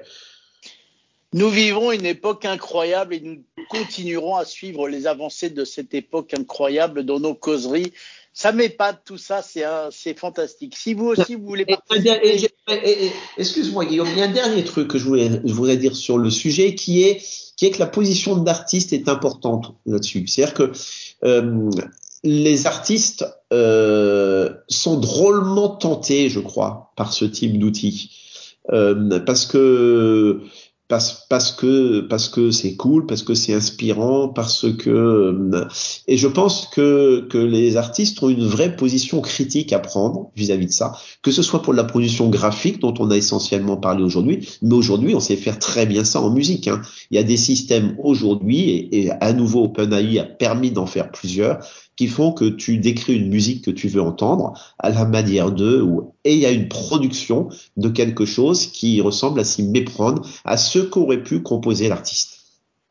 Nous 1.31 1.50
vivons 1.50 1.91
une 1.91 2.07
époque 2.07 2.45
incroyable 2.45 3.13
et 3.13 3.19
nous 3.19 3.43
continuerons 3.69 4.36
à 4.36 4.45
suivre 4.45 4.88
les 4.88 5.05
avancées 5.05 5.51
de 5.51 5.63
cette 5.63 5.93
époque 5.93 6.33
incroyable 6.33 7.03
dans 7.03 7.19
nos 7.19 7.36
causeries. 7.36 7.93
Ça 8.33 8.51
m'épate 8.51 9.01
tout 9.05 9.17
ça, 9.17 9.41
c'est 9.43 10.17
fantastique. 10.17 10.75
Si 10.75 10.93
vous 10.95 11.07
aussi 11.07 11.36
vous 11.36 11.45
voulez 11.45 11.65
participer... 11.65 13.12
Excuse-moi 13.38 13.86
Guillaume, 13.86 14.07
il 14.12 14.17
y 14.17 14.21
a 14.21 14.25
un 14.25 14.31
dernier 14.31 14.63
truc 14.63 14.88
que 14.88 14.98
je 14.98 15.03
voulais, 15.03 15.29
je 15.43 15.53
voudrais 15.53 15.77
dire 15.77 15.95
sur 15.95 16.17
le 16.17 16.31
sujet 16.31 16.74
qui 16.74 17.03
est, 17.03 17.21
qui 17.57 17.65
est 17.67 17.71
que 17.71 17.79
la 17.79 17.88
position 17.88 18.38
d'artiste 18.38 18.93
est 18.93 19.07
importante 19.07 19.75
là-dessus. 19.86 20.25
C'est-à-dire 20.25 20.53
que 20.55 20.71
euh, 21.25 21.69
les 22.24 22.65
artistes 22.65 23.25
euh, 23.53 24.53
sont 24.67 25.00
drôlement 25.00 25.69
tentés, 25.69 26.29
je 26.29 26.39
crois, 26.39 26.91
par 26.95 27.13
ce 27.13 27.25
type 27.25 27.59
d'outils. 27.59 28.12
Euh, 28.71 29.19
parce 29.19 29.45
que 29.45 30.41
parce, 30.89 31.27
parce 31.29 31.51
que 31.51 32.01
parce 32.01 32.27
que 32.29 32.50
c'est 32.50 32.75
cool, 32.75 33.05
parce 33.05 33.22
que 33.22 33.36
c'est 33.36 33.53
inspirant, 33.53 34.27
parce 34.27 34.65
que 34.75 34.89
euh, 34.89 35.67
et 36.08 36.17
je 36.17 36.27
pense 36.27 36.67
que 36.67 37.27
que 37.29 37.38
les 37.38 37.77
artistes 37.77 38.22
ont 38.24 38.29
une 38.29 38.43
vraie 38.43 38.75
position 38.75 39.22
critique 39.22 39.72
à 39.72 39.77
prendre 39.77 40.31
vis-à-vis 40.36 40.65
de 40.65 40.72
ça, 40.72 40.93
que 41.22 41.29
ce 41.29 41.43
soit 41.43 41.62
pour 41.62 41.75
la 41.75 41.84
production 41.84 42.27
graphique 42.29 42.79
dont 42.79 42.96
on 42.98 43.12
a 43.12 43.17
essentiellement 43.17 43.77
parlé 43.77 44.03
aujourd'hui, 44.03 44.50
mais 44.63 44.74
aujourd'hui 44.74 45.13
on 45.13 45.19
sait 45.19 45.36
faire 45.36 45.60
très 45.60 45.86
bien 45.86 46.03
ça 46.03 46.22
en 46.22 46.31
musique. 46.31 46.67
Hein. 46.67 46.81
Il 47.12 47.17
y 47.17 47.19
a 47.19 47.24
des 47.24 47.38
systèmes 47.38 47.96
aujourd'hui 48.00 48.69
et, 48.72 49.05
et 49.05 49.12
à 49.12 49.31
nouveau 49.31 49.65
OpenAI 49.65 50.17
a 50.17 50.25
permis 50.25 50.72
d'en 50.72 50.88
faire 50.88 51.12
plusieurs 51.12 51.60
qui 52.00 52.08
font 52.08 52.32
que 52.32 52.46
tu 52.46 52.77
décris 52.77 53.18
une 53.18 53.27
musique 53.27 53.65
que 53.65 53.72
tu 53.72 53.89
veux 53.89 54.01
entendre 54.01 54.53
à 54.79 54.89
la 54.89 55.03
manière 55.03 55.51
d'eux, 55.51 55.86
et 56.24 56.32
il 56.32 56.39
y 56.39 56.46
a 56.46 56.51
une 56.51 56.70
production 56.70 57.50
de 57.75 57.89
quelque 57.89 58.25
chose 58.25 58.68
qui 58.68 59.01
ressemble 59.01 59.41
à 59.41 59.44
s'y 59.44 59.63
méprendre 59.63 60.25
à 60.46 60.56
ce 60.56 60.79
qu'aurait 60.79 61.22
pu 61.22 61.41
composer 61.41 61.89
l'artiste. 61.89 62.39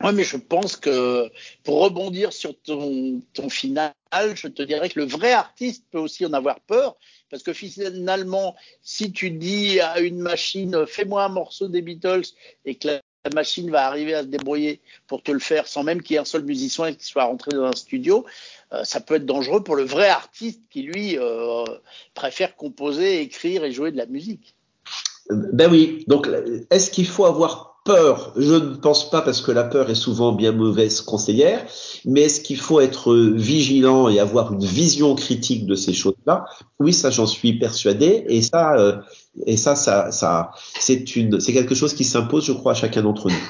Oui, 0.03 0.11
mais 0.13 0.23
je 0.23 0.37
pense 0.37 0.75
que 0.75 1.27
pour 1.63 1.81
rebondir 1.81 2.31
sur 2.33 2.53
ton, 2.61 3.19
ton 3.33 3.49
final, 3.49 3.93
je 4.35 4.47
te 4.47 4.61
dirais 4.61 4.89
que 4.89 4.99
le 4.99 5.07
vrai 5.07 5.31
artiste 5.31 5.85
peut 5.89 5.97
aussi 5.97 6.23
en 6.27 6.33
avoir 6.33 6.59
peur, 6.59 6.95
parce 7.31 7.41
que 7.41 7.51
finalement, 7.51 8.55
si 8.83 9.11
tu 9.11 9.31
dis 9.31 9.79
à 9.79 10.01
une 10.01 10.19
machine, 10.19 10.85
fais-moi 10.85 11.23
un 11.23 11.29
morceau 11.29 11.67
des 11.67 11.81
Beatles, 11.81 12.27
et 12.63 12.75
que 12.75 12.89
la 12.89 13.01
la 13.25 13.31
machine 13.33 13.69
va 13.69 13.85
arriver 13.85 14.13
à 14.13 14.21
se 14.21 14.27
débrouiller 14.27 14.81
pour 15.07 15.21
te 15.21 15.31
le 15.31 15.39
faire 15.39 15.67
sans 15.67 15.83
même 15.83 16.01
qu'il 16.01 16.13
y 16.13 16.17
ait 16.17 16.21
un 16.21 16.25
seul 16.25 16.43
musicien 16.43 16.93
qui 16.93 17.05
soit 17.05 17.25
rentré 17.25 17.51
dans 17.51 17.65
un 17.65 17.73
studio, 17.73 18.25
euh, 18.73 18.83
ça 18.83 19.01
peut 19.01 19.15
être 19.15 19.25
dangereux 19.25 19.63
pour 19.63 19.75
le 19.75 19.83
vrai 19.83 20.09
artiste 20.09 20.61
qui, 20.69 20.83
lui, 20.83 21.17
euh, 21.17 21.63
préfère 22.13 22.55
composer, 22.55 23.21
écrire 23.21 23.63
et 23.63 23.71
jouer 23.71 23.91
de 23.91 23.97
la 23.97 24.05
musique. 24.05 24.55
Ben 25.29 25.69
oui, 25.69 26.03
donc 26.07 26.27
est-ce 26.71 26.89
qu'il 26.89 27.07
faut 27.07 27.25
avoir 27.25 27.68
peur. 27.89 28.33
Je 28.37 28.53
ne 28.53 28.75
pense 28.75 29.09
pas 29.09 29.21
parce 29.21 29.41
que 29.41 29.51
la 29.51 29.63
peur 29.63 29.89
est 29.89 29.95
souvent 29.95 30.31
bien 30.31 30.51
mauvaise 30.51 31.01
conseillère, 31.01 31.65
mais 32.05 32.21
est-ce 32.21 32.39
qu'il 32.39 32.57
faut 32.57 32.79
être 32.79 33.15
vigilant 33.15 34.09
et 34.09 34.19
avoir 34.19 34.53
une 34.53 34.63
vision 34.63 35.15
critique 35.15 35.65
de 35.65 35.73
ces 35.73 35.93
choses-là? 35.93 36.45
Oui, 36.79 36.93
ça 36.93 37.09
j'en 37.09 37.25
suis 37.25 37.57
persuadé. 37.57 38.25
Et 38.27 38.43
ça, 38.43 38.75
euh, 38.77 38.97
et 39.47 39.57
ça, 39.57 39.75
ça, 39.75 40.11
ça 40.11 40.51
c'est 40.79 41.15
une, 41.15 41.39
c'est 41.39 41.53
quelque 41.53 41.73
chose 41.73 41.93
qui 41.95 42.03
s'impose, 42.03 42.45
je 42.45 42.53
crois, 42.53 42.73
à 42.73 42.75
chacun 42.75 43.01
d'entre 43.01 43.27
nous. 43.29 43.49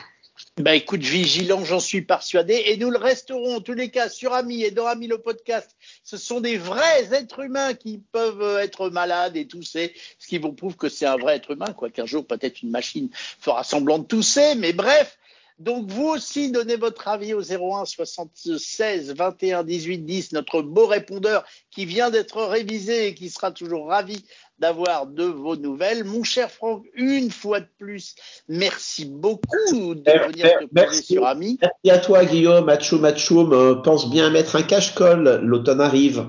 Bah 0.59 0.75
écoute, 0.75 1.03
vigilant, 1.03 1.63
j'en 1.63 1.79
suis 1.79 2.01
persuadé. 2.01 2.63
Et 2.65 2.75
nous 2.75 2.89
le 2.89 2.97
resterons 2.97 3.55
en 3.55 3.61
tous 3.61 3.73
les 3.73 3.89
cas 3.91 4.09
sur 4.09 4.33
Ami 4.33 4.63
et 4.63 4.71
dans 4.71 4.87
Ami 4.87 5.07
le 5.07 5.17
podcast. 5.17 5.77
Ce 6.03 6.17
sont 6.17 6.41
des 6.41 6.57
vrais 6.57 7.13
êtres 7.13 7.39
humains 7.39 7.73
qui 7.73 8.01
peuvent 8.11 8.59
être 8.59 8.89
malades 8.89 9.37
et 9.37 9.47
tousser, 9.47 9.93
ce 10.19 10.27
qui 10.27 10.37
vous 10.37 10.51
prouve 10.51 10.75
que 10.75 10.89
c'est 10.89 11.05
un 11.05 11.15
vrai 11.15 11.37
être 11.37 11.51
humain, 11.51 11.71
quoi 11.71 11.89
qu'un 11.89 12.05
jour 12.05 12.27
peut-être 12.27 12.61
une 12.61 12.71
machine 12.71 13.09
fera 13.39 13.63
semblant 13.63 13.99
de 13.99 14.03
tousser. 14.03 14.55
Mais 14.55 14.73
bref, 14.73 15.17
donc 15.59 15.89
vous 15.89 16.07
aussi 16.07 16.51
donnez 16.51 16.75
votre 16.75 17.07
avis 17.07 17.33
au 17.33 17.41
01 17.41 17.85
76 17.85 19.13
21 19.15 19.63
18 19.63 19.99
10, 19.99 20.33
notre 20.33 20.61
beau 20.61 20.87
répondeur 20.87 21.45
qui 21.71 21.85
vient 21.85 22.09
d'être 22.09 22.43
révisé 22.43 23.07
et 23.07 23.13
qui 23.13 23.29
sera 23.29 23.53
toujours 23.53 23.87
ravi 23.87 24.25
d'avoir 24.59 25.07
de 25.07 25.23
vos 25.23 25.55
nouvelles. 25.55 26.03
Mon 26.03 26.23
cher 26.23 26.51
Franck, 26.51 26.85
une 26.93 27.31
fois 27.31 27.61
de 27.61 27.67
plus, 27.77 28.15
merci 28.47 29.05
beaucoup 29.05 29.95
de 29.95 30.27
venir 30.27 30.45
te 30.59 30.65
poser 30.65 31.01
sur 31.01 31.25
Ami. 31.25 31.57
Merci 31.61 31.89
à 31.89 31.97
toi 31.99 32.25
Guillaume, 32.25 32.65
Machoum 32.65 33.01
Machoum, 33.01 33.53
euh, 33.53 33.75
pense 33.75 34.09
bien 34.09 34.29
mettre 34.29 34.55
un 34.55 34.63
cache-colle, 34.63 35.41
l'automne 35.43 35.81
arrive. 35.81 36.27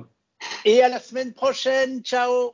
Et 0.64 0.82
à 0.82 0.88
la 0.88 1.00
semaine 1.00 1.32
prochaine, 1.32 2.00
ciao 2.02 2.48